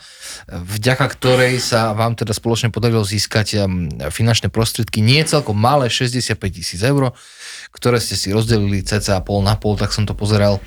vďaka 0.53 1.05
ktorej 1.17 1.57
sa 1.57 1.97
vám 1.97 2.13
teda 2.13 2.37
spoločne 2.37 2.69
podarilo 2.69 3.01
získať 3.01 3.65
um, 3.65 3.89
finančné 4.13 4.53
prostriedky, 4.53 5.01
nie 5.01 5.25
celkom 5.25 5.57
malé, 5.57 5.89
65 5.89 6.37
tisíc 6.53 6.81
eur, 6.85 7.09
ktoré 7.73 7.97
ste 7.97 8.13
si 8.13 8.29
rozdelili 8.29 8.85
cca 8.85 9.17
pol 9.25 9.41
na 9.41 9.57
pol, 9.57 9.79
tak 9.81 9.89
som 9.89 10.05
to 10.05 10.13
pozeral. 10.13 10.61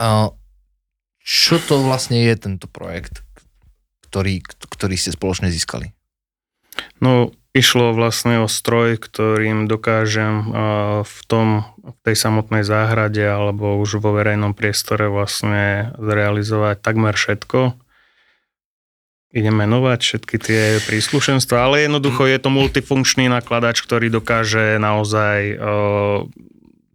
Uh, 0.00 0.32
čo 1.20 1.60
to 1.60 1.80
vlastne 1.84 2.20
je 2.20 2.36
tento 2.40 2.68
projekt? 2.68 3.23
Ktorý, 4.14 4.46
ktorý 4.46 4.94
ste 4.94 5.10
spoločne 5.10 5.50
získali? 5.50 5.90
No, 7.02 7.34
išlo 7.50 7.90
vlastne 7.90 8.42
o 8.42 8.48
stroj, 8.50 9.02
ktorým 9.02 9.66
dokážem 9.66 10.54
v 11.02 11.18
tom, 11.26 11.66
v 11.82 11.98
tej 12.06 12.14
samotnej 12.14 12.62
záhrade 12.62 13.26
alebo 13.26 13.82
už 13.82 13.98
vo 13.98 14.14
verejnom 14.14 14.54
priestore 14.54 15.10
vlastne 15.10 15.90
zrealizovať 15.98 16.78
takmer 16.78 17.18
všetko. 17.18 17.74
Idem 19.34 19.54
menovať 19.66 19.98
všetky 19.98 20.36
tie 20.38 20.62
príslušenstva, 20.86 21.66
ale 21.66 21.90
jednoducho 21.90 22.22
je 22.30 22.38
to 22.38 22.54
multifunkčný 22.54 23.26
nakladač, 23.26 23.82
ktorý 23.82 24.06
dokáže 24.06 24.78
naozaj 24.78 25.58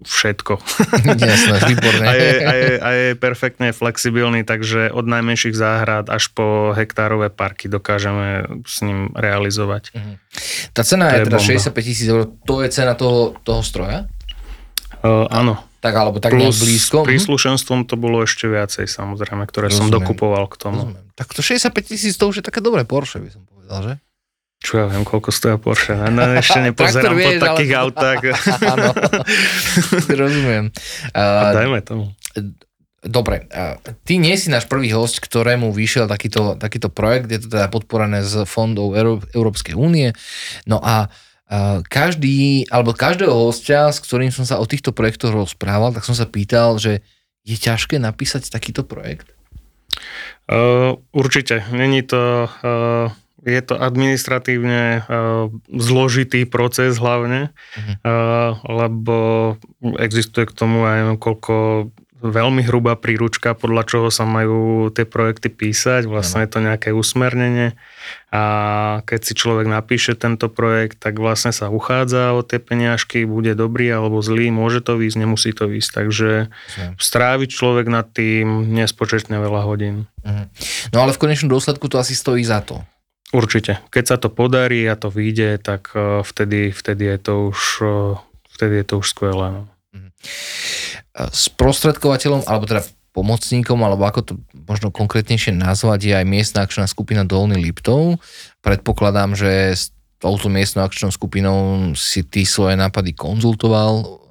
všetko. 0.04 0.54
Jasné, 1.30 1.58
výborné. 1.68 2.06
a, 2.08 2.14
je, 2.16 2.32
a, 2.40 2.52
je, 2.54 2.72
a 2.80 2.90
je 2.92 3.08
perfektne 3.20 3.76
flexibilný, 3.76 4.48
takže 4.48 4.92
od 4.96 5.06
najmenších 5.06 5.56
záhrad 5.56 6.08
až 6.08 6.32
po 6.32 6.72
hektárové 6.72 7.28
parky 7.28 7.68
dokážeme 7.68 8.48
s 8.64 8.80
ním 8.84 9.12
realizovať. 9.12 9.92
Uh-huh. 9.92 10.16
Tá 10.72 10.88
cena 10.88 11.12
to 11.12 11.16
je, 11.16 11.20
je 11.20 11.28
teda 11.28 11.40
bomba. 11.40 11.84
65 11.84 11.90
tisíc 11.90 12.08
eur, 12.08 12.32
to 12.48 12.56
je 12.64 12.70
cena 12.72 12.94
toho, 12.96 13.36
toho 13.44 13.60
stroja? 13.60 14.08
Uh, 15.04 15.28
áno. 15.32 15.60
Tak 15.80 15.96
alebo 15.96 16.20
tak 16.20 16.36
Plus 16.36 16.60
blízko. 16.60 17.04
s 17.04 17.04
mhm. 17.04 17.08
príslušenstvom 17.08 17.80
to 17.88 17.96
bolo 17.96 18.28
ešte 18.28 18.52
viacej 18.52 18.84
samozrejme, 18.84 19.48
ktoré 19.48 19.72
Rozumiem. 19.72 19.80
som 19.80 19.96
dokupoval 19.96 20.44
k 20.52 20.56
tomu. 20.60 20.92
Rozumiem. 20.92 21.06
Tak 21.16 21.32
to 21.32 21.40
65 21.40 21.72
tisíc 21.88 22.20
to 22.20 22.28
už 22.28 22.40
je 22.40 22.44
také 22.44 22.60
dobré 22.60 22.84
Porsche 22.84 23.24
by 23.24 23.32
som 23.32 23.44
povedal, 23.48 23.80
že? 23.84 23.94
Čo 24.60 24.84
ja 24.84 24.86
viem, 24.92 25.08
koľko 25.08 25.32
stoja 25.32 25.56
Porsche. 25.56 25.96
No, 26.12 26.36
ešte 26.36 26.60
nepozerám 26.68 27.16
po 27.16 27.32
takých 27.40 27.74
ale... 27.74 27.82
autách. 27.88 28.20
Áno, 28.76 28.90
rozumiem. 30.22 30.66
Uh, 31.16 31.52
dajme 31.56 31.80
tomu. 31.82 32.06
Dobre, 33.00 33.48
ty 34.04 34.20
nie 34.20 34.36
si 34.36 34.52
náš 34.52 34.68
prvý 34.68 34.92
host, 34.92 35.24
ktorému 35.24 35.72
vyšiel 35.72 36.12
takýto, 36.12 36.60
takýto 36.60 36.92
projekt, 36.92 37.32
je 37.32 37.40
to 37.40 37.48
teda 37.48 37.72
podporené 37.72 38.28
z 38.28 38.44
fondov 38.44 38.92
Európskej 39.32 39.72
únie. 39.72 40.12
No 40.68 40.84
a 40.84 41.08
každý, 41.88 42.68
alebo 42.68 42.92
každého 42.92 43.32
hostia, 43.32 43.88
s 43.88 44.04
ktorým 44.04 44.36
som 44.36 44.44
sa 44.44 44.60
o 44.60 44.68
týchto 44.68 44.92
projektoch 44.92 45.32
rozprával, 45.32 45.96
tak 45.96 46.04
som 46.04 46.12
sa 46.12 46.28
pýtal, 46.28 46.76
že 46.76 47.00
je 47.48 47.56
ťažké 47.56 48.04
napísať 48.04 48.52
takýto 48.52 48.84
projekt? 48.84 49.32
Uh, 50.50 51.00
určite. 51.16 51.64
Není 51.72 52.04
to 52.04 52.52
uh, 52.52 53.10
je 53.46 53.62
to 53.64 53.76
administratívne 53.80 55.04
uh, 55.06 55.48
zložitý 55.72 56.44
proces 56.44 57.00
hlavne, 57.00 57.52
uh-huh. 57.52 57.96
uh, 58.04 58.52
lebo 58.68 59.18
existuje 60.00 60.48
k 60.50 60.56
tomu 60.56 60.84
aj 60.84 61.16
koľko 61.20 61.88
veľmi 62.20 62.68
hrubá 62.68 63.00
príručka, 63.00 63.56
podľa 63.56 63.84
čoho 63.88 64.08
sa 64.12 64.28
majú 64.28 64.92
tie 64.92 65.08
projekty 65.08 65.48
písať. 65.48 66.04
Vlastne 66.04 66.44
je 66.44 66.52
to 66.52 66.60
nejaké 66.60 66.92
usmernenie 66.92 67.80
a 68.30 68.44
keď 69.08 69.20
si 69.24 69.34
človek 69.40 69.72
napíše 69.72 70.20
tento 70.20 70.52
projekt, 70.52 71.00
tak 71.00 71.16
vlastne 71.16 71.56
sa 71.56 71.72
uchádza 71.72 72.36
o 72.36 72.44
tie 72.44 72.60
peniažky, 72.60 73.24
bude 73.24 73.56
dobrý 73.56 73.88
alebo 73.90 74.20
zlý, 74.20 74.52
môže 74.52 74.84
to 74.84 75.00
výjsť, 75.00 75.18
nemusí 75.18 75.56
to 75.56 75.72
výjsť. 75.72 75.92
Takže 75.96 76.32
stráviť 77.00 77.50
človek 77.50 77.88
nad 77.88 78.12
tým 78.12 78.68
nespočetne 78.68 79.40
veľa 79.40 79.64
hodín. 79.64 80.04
Uh-huh. 80.20 80.46
No 80.92 81.08
ale 81.08 81.16
v 81.16 81.22
konečnom 81.24 81.48
dôsledku 81.48 81.88
to 81.88 82.04
asi 82.04 82.20
stojí 82.20 82.44
za 82.44 82.60
to. 82.60 82.84
Určite. 83.30 83.78
Keď 83.94 84.04
sa 84.06 84.18
to 84.18 84.34
podarí 84.34 84.82
a 84.90 84.98
to 84.98 85.14
vyjde, 85.14 85.62
tak 85.62 85.94
e, 85.94 86.26
vtedy, 86.26 86.74
vtedy, 86.74 87.06
je, 87.14 87.18
to 87.22 87.34
už, 87.54 87.60
e, 87.86 87.96
vtedy 88.58 88.82
je 88.82 88.86
to 88.90 88.96
už 88.98 89.08
skvelé. 89.14 89.48
No. 89.54 89.62
Mhm. 89.94 90.10
Sprostredkovateľom, 91.30 92.50
alebo 92.50 92.66
teda 92.66 92.82
pomocníkom, 93.14 93.78
alebo 93.82 94.06
ako 94.06 94.20
to 94.22 94.34
možno 94.54 94.90
konkrétnejšie 94.90 95.54
nazvať, 95.54 96.00
je 96.10 96.14
aj 96.16 96.26
miestna 96.26 96.66
akčná 96.66 96.86
skupina 96.90 97.22
Dolný 97.26 97.62
Liptov. 97.62 98.22
Predpokladám, 98.66 99.38
že 99.38 99.78
s 99.78 99.84
touto 100.22 100.50
miestnou 100.50 100.86
akčnou 100.86 101.10
skupinou 101.14 101.92
si 101.94 102.26
ty 102.26 102.46
svoje 102.46 102.78
nápady 102.78 103.14
konzultoval. 103.14 104.22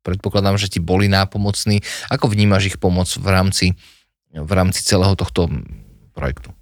Predpokladám, 0.00 0.56
že 0.56 0.72
ti 0.72 0.80
boli 0.80 1.06
nápomocní. 1.12 1.84
Ako 2.08 2.30
vnímaš 2.32 2.72
ich 2.72 2.76
pomoc 2.80 3.10
v 3.10 3.28
rámci, 3.28 3.66
v 4.32 4.52
rámci 4.52 4.80
celého 4.82 5.12
tohto 5.14 5.50
projektu? 6.16 6.56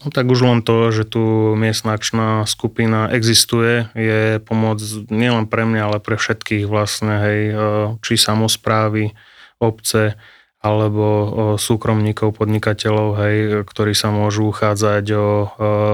No 0.00 0.08
tak 0.08 0.32
už 0.32 0.40
len 0.40 0.60
to, 0.64 0.88
že 0.96 1.04
tu 1.04 1.52
miestna 1.60 1.92
akčná 1.92 2.48
skupina 2.48 3.12
existuje, 3.12 3.84
je 3.92 4.40
pomoc 4.40 4.80
nielen 5.12 5.44
pre 5.44 5.68
mňa, 5.68 5.82
ale 5.92 5.98
pre 6.00 6.16
všetkých 6.16 6.64
vlastne, 6.64 7.20
hej, 7.20 7.40
e, 7.52 7.54
či 8.00 8.16
samozprávy, 8.16 9.12
obce, 9.60 10.16
alebo 10.60 11.56
súkromníkov, 11.56 12.36
podnikateľov, 12.36 13.08
hej, 13.24 13.36
ktorí 13.64 13.96
sa 13.96 14.12
môžu 14.12 14.52
uchádzať 14.52 15.04
o 15.16 15.24
e, 15.24 15.46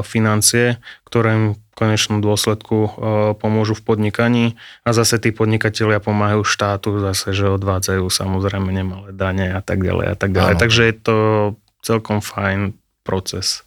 financie, 0.03 0.83
ktoré 1.07 1.29
im 1.38 1.47
v 1.55 1.61
konečnom 1.79 2.19
dôsledku 2.19 2.77
e, 2.83 2.90
pomôžu 3.38 3.79
v 3.79 3.87
podnikaní 3.87 4.45
a 4.83 4.90
zase 4.90 5.23
tí 5.23 5.31
podnikatelia 5.31 6.03
pomáhajú 6.03 6.42
štátu, 6.42 6.99
zase, 6.99 7.31
že 7.31 7.47
odvádzajú 7.47 8.11
samozrejme 8.11 8.75
nemalé 8.75 9.14
dane 9.14 9.55
a 9.55 9.62
tak 9.62 9.87
ďalej 9.87 10.07
a 10.11 10.16
tak 10.19 10.35
ďalej. 10.35 10.55
Áno. 10.59 10.62
Takže 10.66 10.83
je 10.83 10.95
to 10.99 11.16
celkom 11.87 12.19
fajn 12.19 12.75
proces. 13.07 13.62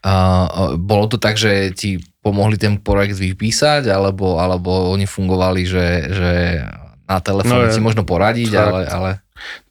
Uh, 0.00 0.74
bolo 0.80 1.06
to 1.08 1.20
tak, 1.20 1.36
že 1.36 1.72
ti 1.76 2.00
pomohli 2.22 2.58
ten 2.60 2.76
projekt 2.80 3.16
vypísať, 3.16 3.88
alebo, 3.88 4.36
alebo 4.42 4.92
oni 4.92 5.08
fungovali, 5.08 5.62
že, 5.64 5.86
že 6.12 6.32
na 7.08 7.18
telefóne 7.24 7.68
no, 7.68 7.74
si 7.74 7.80
možno 7.80 8.04
poradiť, 8.04 8.52
fakt, 8.52 8.60
ale, 8.60 8.80
ale... 8.88 9.10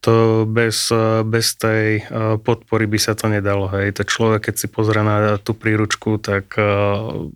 To 0.02 0.48
bez, 0.48 0.88
eh, 0.90 1.22
bez 1.28 1.60
tej 1.60 2.00
eh, 2.00 2.36
podpory 2.40 2.88
by 2.88 2.96
sa 2.96 3.12
to 3.12 3.28
nedalo. 3.28 3.68
Hej. 3.70 4.00
To 4.00 4.08
človek, 4.08 4.48
keď 4.48 4.56
si 4.56 4.68
pozrie 4.72 5.04
na 5.04 5.36
tú 5.36 5.52
príručku, 5.52 6.16
tak 6.22 6.56
eh, 6.56 6.66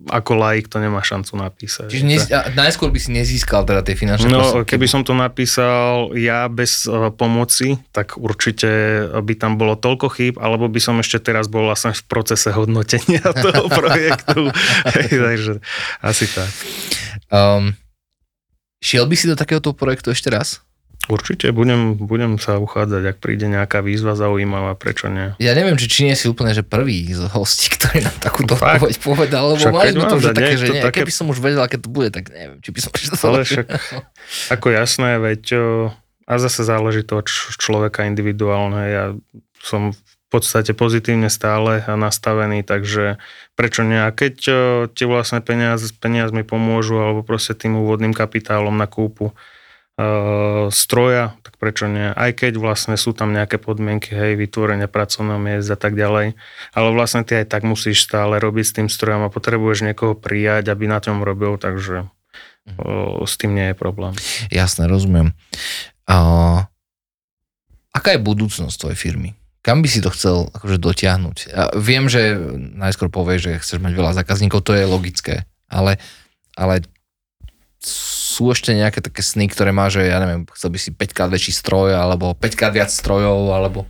ako 0.08 0.32
laik 0.40 0.72
to 0.72 0.80
nemá 0.80 1.04
šancu 1.04 1.36
napísať. 1.36 1.92
Čiže 1.92 2.04
nez, 2.08 2.22
najskôr 2.56 2.88
by 2.88 2.96
si 2.96 3.10
nezískal 3.12 3.68
teda 3.68 3.84
tie 3.84 3.92
finančné 3.92 4.32
No, 4.32 4.40
prostriedky. 4.40 4.68
keby 4.72 4.86
som 4.88 5.02
to 5.04 5.12
napísal 5.12 6.16
ja 6.16 6.48
bez 6.48 6.88
pomoci, 7.20 7.76
tak 7.92 8.16
určite 8.16 8.70
by 9.20 9.34
tam 9.36 9.60
bolo 9.60 9.76
toľko 9.76 10.06
chýb, 10.08 10.34
alebo 10.40 10.70
by 10.72 10.80
som 10.80 10.96
ešte 10.96 11.20
teraz 11.20 11.52
bol 11.52 11.68
vlastne 11.68 11.92
v 11.92 12.02
procese 12.08 12.48
hodnotenia 12.56 13.20
toho 13.44 13.68
projektu. 13.68 14.48
Hej, 14.96 15.10
takže 15.12 15.52
asi 16.00 16.24
tak. 16.30 16.52
Um, 17.28 17.76
šiel 18.80 19.04
by 19.04 19.14
si 19.14 19.28
do 19.28 19.36
takéhoto 19.36 19.76
projektu 19.76 20.10
ešte 20.10 20.32
raz? 20.32 20.64
Určite 21.10 21.50
budem, 21.50 21.98
budem 21.98 22.38
sa 22.38 22.62
uchádzať, 22.62 23.02
ak 23.02 23.16
príde 23.18 23.50
nejaká 23.50 23.82
výzva 23.82 24.14
zaujímavá, 24.14 24.78
prečo 24.78 25.10
nie. 25.10 25.34
Ja 25.42 25.52
neviem, 25.58 25.74
či, 25.74 25.90
či 25.90 26.00
nie 26.06 26.14
si 26.14 26.30
úplne 26.30 26.54
že 26.54 26.62
prvý 26.62 27.10
z 27.10 27.26
hostí, 27.26 27.74
ktorý 27.74 28.06
nám 28.06 28.16
takúto 28.22 28.54
Fakt? 28.54 28.78
odpoveď 28.78 28.96
povedal, 29.02 29.42
lebo 29.50 29.58
Však 29.58 29.74
mali 29.74 29.90
sme 29.90 30.06
to, 30.06 30.16
dať 30.22 30.34
také, 30.38 30.54
že 30.54 30.66
nie, 30.70 30.82
také- 30.82 31.00
keby 31.02 31.12
som 31.12 31.26
už 31.26 31.38
vedel, 31.42 31.58
aké 31.58 31.82
to 31.82 31.90
bude, 31.90 32.14
tak 32.14 32.30
neviem, 32.30 32.62
či 32.62 32.70
by 32.70 32.78
som 32.78 32.90
to 32.94 33.18
Ale 33.18 33.42
však, 33.42 33.66
ako 34.54 34.66
jasné, 34.70 35.18
veď 35.18 35.42
a 36.26 36.38
zase 36.38 36.62
záleží 36.62 37.02
to 37.02 37.18
od 37.18 37.26
človeka 37.58 38.06
individuálne. 38.06 38.80
Ja 38.88 39.04
som 39.62 39.92
v 39.92 40.28
podstate 40.30 40.72
pozitívne 40.72 41.28
stále 41.28 41.84
nastavený, 41.84 42.64
takže 42.64 43.20
prečo 43.52 43.84
nie? 43.84 44.00
A 44.00 44.08
keď 44.14 44.34
o, 44.48 44.54
ti 44.88 45.04
vlastne 45.04 45.44
peniaz, 45.44 45.84
peniazmi 45.92 46.40
pomôžu 46.40 46.96
alebo 46.96 47.20
proste 47.20 47.52
tým 47.52 47.76
úvodným 47.76 48.16
kapitálom 48.16 48.72
na 48.72 48.88
kúpu 48.88 49.36
stroja, 50.72 51.36
tak 51.44 51.60
prečo 51.60 51.84
nie? 51.84 52.08
Aj 52.16 52.32
keď 52.32 52.56
vlastne 52.56 52.96
sú 52.96 53.12
tam 53.12 53.36
nejaké 53.36 53.60
podmienky, 53.60 54.16
hej, 54.16 54.40
vytvorenie 54.40 54.88
pracovného 54.88 55.36
miest 55.36 55.68
a 55.68 55.76
tak 55.76 55.94
ďalej, 55.94 56.32
ale 56.72 56.88
vlastne 56.96 57.22
ty 57.28 57.44
aj 57.44 57.52
tak 57.52 57.62
musíš 57.62 58.08
stále 58.08 58.40
robiť 58.40 58.64
s 58.64 58.76
tým 58.80 58.88
strojom 58.88 59.28
a 59.28 59.32
potrebuješ 59.32 59.84
niekoho 59.84 60.16
prijať, 60.16 60.72
aby 60.72 60.88
na 60.88 60.98
tom 61.04 61.20
robil, 61.20 61.60
takže 61.60 62.08
o, 62.80 63.22
s 63.28 63.36
tým 63.36 63.52
nie 63.52 63.70
je 63.72 63.76
problém. 63.76 64.16
Jasné, 64.48 64.88
rozumiem. 64.88 65.36
A, 66.08 66.16
aká 67.92 68.16
je 68.16 68.24
budúcnosť 68.24 68.76
tvojej 68.80 68.98
firmy? 68.98 69.36
Kam 69.62 69.84
by 69.84 69.88
si 69.92 70.02
to 70.02 70.10
chcel 70.10 70.50
akože 70.50 70.80
dotiahnuť? 70.80 71.36
A 71.54 71.62
viem, 71.78 72.10
že 72.10 72.34
najskôr 72.74 73.12
povieš, 73.12 73.40
že 73.44 73.62
chceš 73.62 73.78
mať 73.78 73.92
veľa 73.94 74.12
zákazníkov, 74.18 74.64
to 74.66 74.74
je 74.74 74.88
logické, 74.88 75.46
ale, 75.70 76.02
ale 76.58 76.82
sú 78.32 78.48
ešte 78.48 78.72
nejaké 78.72 79.04
také 79.04 79.20
sny, 79.20 79.52
ktoré 79.52 79.76
má, 79.76 79.92
že 79.92 80.08
ja 80.08 80.16
neviem, 80.16 80.48
chcel 80.56 80.72
by 80.72 80.78
si 80.80 80.90
5 80.96 81.12
krát 81.12 81.28
väčší 81.28 81.52
stroj, 81.52 81.92
alebo 81.92 82.32
5 82.32 82.56
krát 82.56 82.72
viac 82.72 82.88
strojov, 82.88 83.52
alebo... 83.52 83.84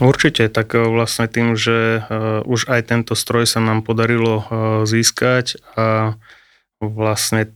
Určite, 0.00 0.48
tak 0.48 0.72
o, 0.72 0.88
vlastne 0.90 1.28
tým, 1.28 1.52
že 1.54 2.00
uh, 2.00 2.40
už 2.48 2.72
aj 2.72 2.88
tento 2.88 3.12
stroj 3.12 3.44
sa 3.44 3.60
nám 3.60 3.84
podarilo 3.84 4.40
uh, 4.40 4.44
získať 4.88 5.60
a 5.76 6.16
vlastne 6.80 7.52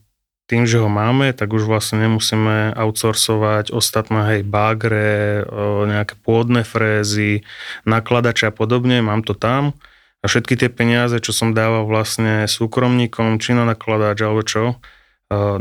tým, 0.51 0.67
že 0.67 0.83
ho 0.83 0.91
máme, 0.91 1.31
tak 1.31 1.55
už 1.55 1.63
vlastne 1.63 2.03
nemusíme 2.03 2.75
outsourcovať 2.75 3.71
ostatné, 3.71 4.21
hej, 4.35 4.41
bagre, 4.43 5.47
nejaké 5.87 6.19
pôdne 6.27 6.67
frézy, 6.67 7.47
nakladače 7.87 8.51
a 8.51 8.53
podobne, 8.53 8.99
mám 8.99 9.23
to 9.23 9.39
tam. 9.39 9.79
A 10.21 10.27
všetky 10.27 10.59
tie 10.59 10.67
peniaze, 10.67 11.23
čo 11.23 11.31
som 11.31 11.55
dával 11.55 11.87
vlastne 11.87 12.51
súkromníkom, 12.51 13.39
či 13.39 13.55
na 13.55 13.63
nakladač 13.63 14.19
alebo 14.27 14.43
čo, 14.43 14.83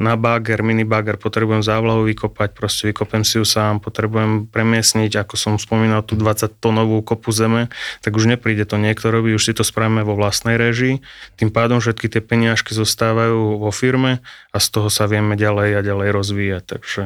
na 0.02 0.18
bager, 0.18 0.66
mini 0.66 0.82
bager, 0.82 1.22
potrebujem 1.22 1.62
závlahu 1.62 2.10
vykopať, 2.10 2.58
proste 2.58 2.90
vykopem 2.90 3.22
si 3.22 3.38
ju 3.38 3.46
sám, 3.46 3.78
potrebujem 3.78 4.50
premiesniť, 4.50 5.22
ako 5.22 5.38
som 5.38 5.54
spomínal, 5.62 6.02
tú 6.02 6.18
20 6.18 6.58
tonovú 6.58 7.06
kopu 7.06 7.30
zeme, 7.30 7.70
tak 8.02 8.18
už 8.18 8.26
nepríde 8.26 8.66
to 8.66 8.82
niekto 8.82 9.14
robí, 9.14 9.30
už 9.30 9.46
si 9.46 9.54
to 9.54 9.62
spravíme 9.62 10.02
vo 10.02 10.18
vlastnej 10.18 10.58
režii, 10.58 11.06
tým 11.38 11.54
pádom 11.54 11.78
všetky 11.78 12.10
tie 12.10 12.22
peniažky 12.26 12.74
zostávajú 12.74 13.62
vo 13.62 13.70
firme 13.70 14.26
a 14.50 14.58
z 14.58 14.68
toho 14.74 14.90
sa 14.90 15.06
vieme 15.06 15.38
ďalej 15.38 15.78
a 15.78 15.82
ďalej 15.86 16.10
rozvíjať, 16.18 16.64
takže 16.66 17.02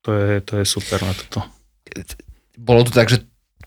to 0.00 0.10
je, 0.16 0.32
to 0.40 0.52
je 0.58 0.64
super 0.64 1.04
na 1.04 1.12
toto. 1.12 1.44
Bolo 2.56 2.88
to 2.88 2.92
tak, 2.96 3.12
že 3.12 3.20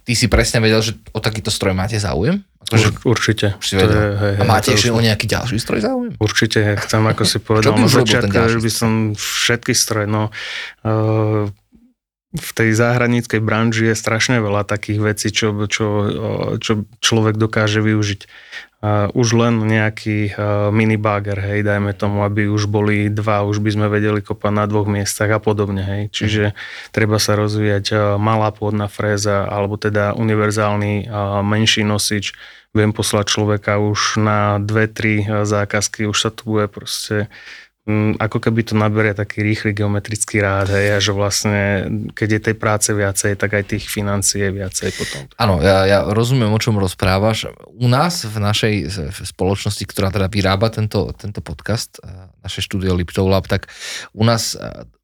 ty 0.05 0.13
si 0.17 0.27
presne 0.27 0.59
vedel, 0.61 0.81
že 0.81 0.97
o 1.13 1.19
takýto 1.21 1.53
stroj 1.53 1.77
máte 1.77 1.97
záujem? 2.01 2.41
Akože, 2.61 2.87
Ur, 3.03 3.17
určite. 3.17 3.45
už 3.57 3.65
si 3.65 3.75
vedel. 3.75 3.91
To 3.91 3.97
je, 3.97 4.11
hej, 4.15 4.33
a 4.37 4.43
máte 4.45 4.69
ešte 4.73 4.93
o 4.93 5.01
nejaký 5.01 5.25
ďalší 5.25 5.57
stroj 5.57 5.79
záujem? 5.81 6.13
Určite, 6.21 6.59
chcem, 6.81 7.03
ako 7.03 7.23
si 7.25 7.37
povedal 7.47 7.73
na 7.77 7.89
začiatku, 7.89 8.61
by 8.61 8.71
som 8.71 8.91
všetky 9.17 9.73
stroje, 9.73 10.07
no 10.07 10.29
uh, 10.85 11.49
v 12.31 12.51
tej 12.55 12.69
záhradníckej 12.71 13.43
branži 13.43 13.91
je 13.91 13.95
strašne 13.97 14.39
veľa 14.39 14.63
takých 14.63 14.99
vecí, 15.03 15.27
čo, 15.35 15.51
čo, 15.67 15.87
uh, 16.05 16.51
čo 16.61 16.87
človek 17.03 17.35
dokáže 17.35 17.83
využiť. 17.83 18.21
Uh, 18.81 19.13
už 19.13 19.37
len 19.37 19.61
nejaký 19.61 20.33
uh, 20.33 20.73
minibáger, 20.73 21.37
hej, 21.37 21.61
dajme 21.61 21.93
tomu, 21.93 22.25
aby 22.25 22.49
už 22.49 22.65
boli 22.65 23.13
dva, 23.13 23.45
už 23.45 23.61
by 23.61 23.69
sme 23.77 23.87
vedeli 23.93 24.25
kopať 24.25 24.51
na 24.57 24.65
dvoch 24.65 24.89
miestach 24.89 25.29
a 25.29 25.37
podobne, 25.37 25.85
hej. 25.85 26.03
Čiže 26.09 26.57
treba 26.89 27.21
sa 27.21 27.37
rozvíjať 27.37 27.85
uh, 27.93 27.99
malá 28.17 28.49
pôdna 28.49 28.89
fréza, 28.89 29.45
alebo 29.45 29.77
teda 29.77 30.17
univerzálny 30.17 31.05
uh, 31.05 31.45
menší 31.45 31.85
nosič, 31.85 32.33
viem 32.71 32.95
poslať 32.95 33.25
človeka 33.27 33.79
už 33.79 34.19
na 34.19 34.59
dve, 34.59 34.87
tri 34.87 35.23
eh, 35.23 35.43
zákazky, 35.43 36.07
už 36.07 36.17
sa 36.17 36.29
tu 36.31 36.55
bude 36.55 36.71
proste 36.71 37.27
ako 38.21 38.37
keby 38.37 38.61
to 38.61 38.77
naberie 38.77 39.17
taký 39.17 39.41
rýchly 39.41 39.73
geometrický 39.73 40.37
rád, 40.37 40.69
hej, 40.69 40.87
a 40.93 40.97
že 41.01 41.11
vlastne, 41.17 41.59
keď 42.13 42.29
je 42.37 42.41
tej 42.45 42.55
práce 42.61 42.89
viacej, 42.93 43.33
tak 43.33 43.57
aj 43.57 43.73
tých 43.73 43.89
financií 43.89 44.45
je 44.45 44.51
viacej 44.53 44.89
potom. 44.93 45.21
Áno, 45.41 45.57
ja, 45.65 45.89
ja 45.89 45.99
rozumiem, 46.05 46.53
o 46.53 46.61
čom 46.61 46.77
rozprávaš. 46.77 47.49
U 47.73 47.89
nás 47.89 48.21
v 48.21 48.37
našej 48.37 48.73
spoločnosti, 49.33 49.81
ktorá 49.89 50.13
teda 50.13 50.29
vyrába 50.29 50.69
tento, 50.69 51.09
tento 51.17 51.41
podcast, 51.41 51.97
naše 52.45 52.61
štúdio 52.61 52.93
Liptov 52.93 53.25
Lab, 53.25 53.49
tak 53.49 53.65
u 54.13 54.21
nás, 54.21 54.53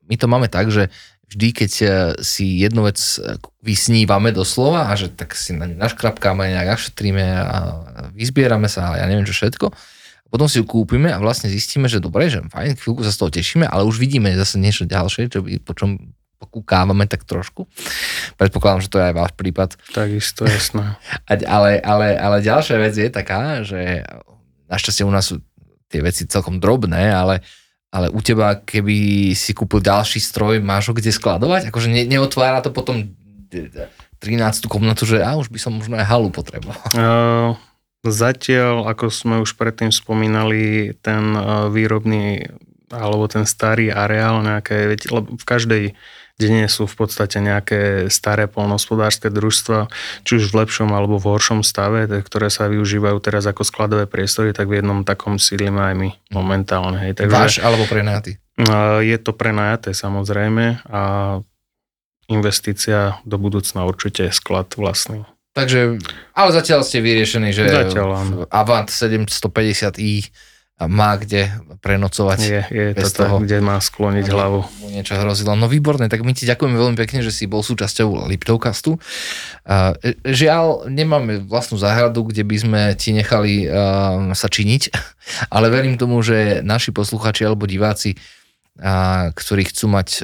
my 0.05 0.15
to 0.15 0.29
máme 0.29 0.45
tak, 0.45 0.69
že 0.69 0.93
vždy, 1.27 1.47
keď 1.53 1.71
eh, 1.83 1.89
si 2.23 2.63
jednu 2.63 2.87
vec 2.87 2.97
eh, 3.19 3.35
vysnívame 3.61 4.31
doslova 4.31 4.91
a 4.91 4.95
že 4.95 5.11
tak 5.11 5.35
si 5.35 5.51
na 5.51 5.67
ňu 5.67 5.75
naškrapkáme, 5.75 6.55
nejak 6.55 6.79
našetríme 6.79 7.25
a 7.25 7.57
vyzbierame 8.15 8.71
sa 8.71 8.95
a 8.95 9.03
ja 9.03 9.05
neviem 9.09 9.27
čo 9.27 9.35
všetko, 9.35 9.75
potom 10.27 10.47
si 10.51 10.59
ju 10.59 10.65
kúpime 10.67 11.07
a 11.11 11.17
vlastne 11.19 11.47
zistíme, 11.47 11.87
že 11.87 12.03
dobre, 12.03 12.27
že 12.27 12.43
fajn, 12.51 12.79
chvíľku 12.79 13.01
sa 13.03 13.11
z 13.15 13.19
toho 13.19 13.31
tešíme, 13.31 13.63
ale 13.63 13.87
už 13.87 13.99
vidíme 13.99 14.31
zase 14.35 14.59
niečo 14.59 14.83
ďalšie, 14.83 15.31
čo 15.31 15.39
by, 15.43 15.63
po 15.63 15.73
čom 15.73 15.97
pokúkávame 16.37 17.09
tak 17.09 17.25
trošku. 17.25 17.65
Predpokladám, 18.37 18.85
že 18.85 18.91
to 18.93 18.99
je 19.01 19.07
aj 19.09 19.15
váš 19.17 19.31
prípad. 19.33 19.69
Takisto, 19.89 20.45
jasné. 20.45 20.95
Ale, 21.27 21.81
ale, 21.81 22.13
ale 22.13 22.37
ďalšia 22.45 22.77
vec 22.77 22.93
je 22.93 23.09
taká, 23.09 23.65
že 23.65 24.05
našťastie 24.69 25.03
u 25.03 25.11
nás 25.11 25.27
sú 25.27 25.41
tie 25.87 26.03
veci 26.03 26.27
celkom 26.27 26.59
drobné, 26.59 27.09
ale, 27.15 27.39
ale 27.89 28.11
u 28.11 28.19
teba, 28.19 28.59
keby 28.59 29.31
si 29.33 29.55
kúpil 29.55 29.79
ďalší 29.79 30.19
stroj, 30.19 30.59
máš 30.59 30.91
ho 30.91 30.93
kde 30.93 31.15
skladovať? 31.15 31.71
Akože 31.71 31.87
ne, 31.87 32.03
neotvára 32.03 32.59
to 32.59 32.75
potom 32.75 33.07
13. 33.47 34.67
komnatu, 34.67 35.07
že 35.07 35.23
a 35.23 35.39
už 35.39 35.47
by 35.47 35.59
som 35.61 35.71
možno 35.79 35.95
aj 35.95 36.05
halu 36.05 36.29
potreboval. 36.29 36.79
Uh, 36.91 37.55
Zatiaľ, 38.05 38.85
ako 38.89 39.09
sme 39.09 39.35
už 39.41 39.57
predtým 39.57 39.89
spomínali, 39.89 40.93
ten 41.01 41.33
uh, 41.33 41.71
výrobný 41.71 42.45
alebo 42.87 43.27
ten 43.27 43.43
starý 43.43 43.91
areál, 43.91 44.39
nejaké, 44.45 44.95
lebo 45.11 45.35
v 45.35 45.45
každej 45.45 45.83
dene 46.37 46.69
sú 46.69 46.85
v 46.85 46.95
podstate 47.03 47.41
nejaké 47.41 48.07
staré 48.13 48.45
polnohospodárske 48.45 49.33
družstva, 49.33 49.89
či 50.21 50.37
už 50.37 50.53
v 50.53 50.63
lepšom 50.63 50.93
alebo 50.93 51.17
v 51.17 51.33
horšom 51.33 51.65
stave, 51.65 52.05
ktoré 52.07 52.53
sa 52.53 52.69
využívajú 52.69 53.17
teraz 53.19 53.43
ako 53.49 53.65
skladové 53.65 54.05
priestory, 54.05 54.53
tak 54.53 54.69
v 54.69 54.79
jednom 54.79 55.01
takom 55.01 55.41
sídlime 55.41 55.81
aj 55.81 55.95
my 55.97 56.09
momentálne. 56.31 57.01
Hej. 57.01 57.25
Takže, 57.25 57.33
Váš 57.33 57.55
alebo 57.59 57.89
prenajatý? 57.89 58.37
uh, 58.61 59.01
je 59.01 59.17
to 59.17 59.33
prenajaté 59.33 59.97
samozrejme 59.97 60.85
a 60.87 61.01
investícia 62.29 63.17
do 63.25 63.41
budúcna 63.41 63.83
určite 63.89 64.29
je 64.29 64.37
sklad 64.37 64.77
vlastný. 64.77 65.25
Takže, 65.57 65.97
ale 66.37 66.49
zatiaľ 66.53 66.85
ste 66.85 67.01
vyriešení, 67.01 67.49
že 67.49 67.65
Zatiaľ. 67.65 68.45
Avant 68.53 68.85
750i 68.85 70.29
má 70.85 71.17
kde 71.17 71.49
prenocovať. 71.81 72.39
Je, 72.45 72.61
je 72.69 72.85
to 72.93 73.01
bez 73.01 73.11
tak, 73.17 73.25
toho- 73.25 73.41
kde 73.41 73.57
má 73.65 73.81
skloniť 73.81 74.29
hlavu. 74.29 74.61
mu 74.61 74.87
niečo 74.93 75.17
hrozilo. 75.17 75.57
No 75.57 75.65
výborné, 75.65 76.05
tak 76.05 76.21
my 76.21 76.37
ti 76.37 76.45
ďakujeme 76.45 76.77
veľmi 76.77 76.93
pekne, 76.93 77.25
že 77.25 77.33
si 77.33 77.49
bol 77.49 77.65
súčasťou 77.65 78.29
Liptovkastu. 78.29 79.01
Uh, 79.65 79.97
žiaľ, 80.21 80.85
nemáme 80.85 81.41
vlastnú 81.41 81.81
záhradu, 81.81 82.29
kde 82.29 82.45
by 82.45 82.57
sme 82.61 82.81
ti 82.93 83.17
nechali 83.17 83.65
sa 84.37 84.47
činiť, 84.53 84.81
ale 85.55 85.73
verím 85.73 85.97
tomu, 85.97 86.21
že 86.21 86.61
naši 86.61 86.93
posluchači 86.93 87.49
alebo 87.49 87.65
diváci, 87.65 88.13
ktorí 89.33 89.73
chcú 89.73 89.89
mať 89.89 90.21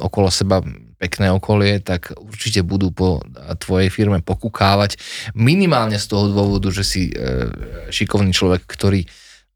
okolo 0.00 0.32
seba 0.32 0.64
pekné 1.00 1.32
okolie, 1.32 1.80
tak 1.80 2.12
určite 2.20 2.60
budú 2.60 2.92
po 2.92 3.24
tvojej 3.56 3.88
firme 3.88 4.20
pokúkávať. 4.20 5.00
Minimálne 5.32 5.96
z 5.96 6.06
toho 6.12 6.28
dôvodu, 6.28 6.68
že 6.68 6.84
si 6.84 7.08
uh, 7.08 7.48
šikovný 7.88 8.36
človek, 8.36 8.68
ktorý 8.68 9.08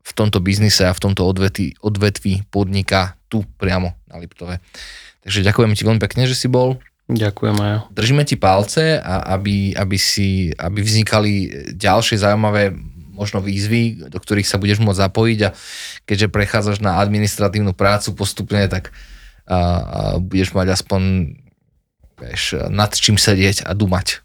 v 0.04 0.12
tomto 0.16 0.40
biznise 0.40 0.88
a 0.88 0.96
v 0.96 1.02
tomto 1.04 1.24
odvetví, 1.24 1.76
odvetví 1.84 2.48
podniká 2.48 3.20
tu 3.28 3.44
priamo 3.60 3.92
na 4.08 4.20
Liptove. 4.20 4.60
Takže 5.24 5.44
ďakujem 5.44 5.72
ti 5.76 5.84
veľmi 5.84 6.00
pekne, 6.00 6.28
že 6.28 6.36
si 6.36 6.48
bol. 6.48 6.80
Ďakujem 7.08 7.56
aj. 7.60 7.74
Držíme 7.92 8.24
ti 8.24 8.36
palce, 8.40 8.96
a 9.00 9.36
aby, 9.36 9.76
aby, 9.76 9.96
si, 10.00 10.48
aby 10.56 10.80
vznikali 10.80 11.32
ďalšie 11.76 12.20
zaujímavé 12.20 12.72
možno 13.12 13.44
výzvy, 13.44 14.08
do 14.08 14.18
ktorých 14.18 14.48
sa 14.48 14.56
budeš 14.56 14.80
môcť 14.80 15.02
zapojiť 15.08 15.40
a 15.46 15.54
keďže 16.08 16.32
prechádzaš 16.32 16.78
na 16.80 16.98
administratívnu 16.98 17.76
prácu 17.76 18.16
postupne, 18.16 18.64
tak 18.66 18.90
a, 19.44 19.58
a 19.58 20.00
budeš 20.20 20.56
mať 20.56 20.76
aspoň 20.76 21.02
vieš, 22.18 22.56
nad 22.70 22.90
čím 22.94 23.20
sedieť 23.20 23.66
a 23.68 23.76
dumať. 23.76 24.24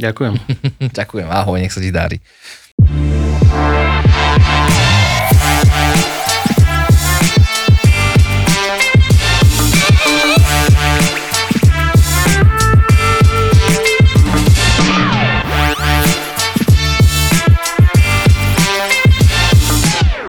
Ďakujem. 0.00 0.34
Ďakujem, 0.98 1.28
ahoj, 1.28 1.58
nech 1.60 1.74
sa 1.74 1.82
ti 1.82 1.92
darí. 1.92 2.18